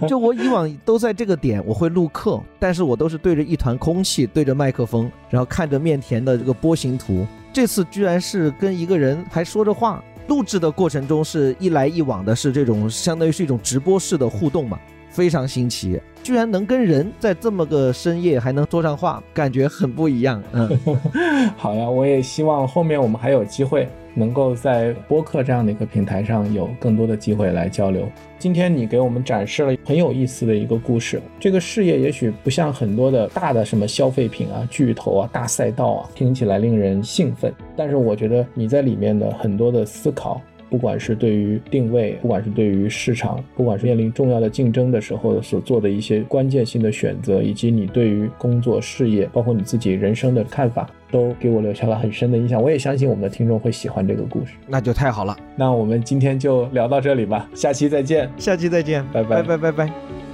[0.06, 7.26] 就我以往都在这个点我会录课，但是我都是对着一团空气，对着麦克风，然后看着面前的这个波形图。
[7.54, 14.78] 这次居然是跟一个人还说着话，录制的过程中是一来一往的，是这种相当于是一种直播式的互动嘛。
[15.16, 20.44] 非常新奇，居然能跟人在这么个深夜还能说上话，感觉很不一样。
[20.52, 20.70] 嗯，
[21.56, 28.12] 好呀，我也希望后面我们还有机会能够在播客这样的一个平台上有更多的机会来交流。
[28.38, 40.42] 今天你给我们展示了很有意思的一个故事，这个事业也许不像很多的大的什么消费品啊、巨头啊、大赛道啊，听起来令人兴奋，但是我觉得你在里面的很多的思考。
[40.70, 52.62] 不管是对于定位，不管是对于市场，不管是面临重要的竞争的时候所做的一些关键性的选择，以及你对于工作、事业，包括你自己人生的看法，都给我留下了很深的印象。
[52.62, 55.36] 我也相信我们的听众会喜欢这个故事，那就太好了。
[55.56, 60.25] 那我们今天就聊到这里吧，下期再见，下期再见，拜拜拜拜拜拜。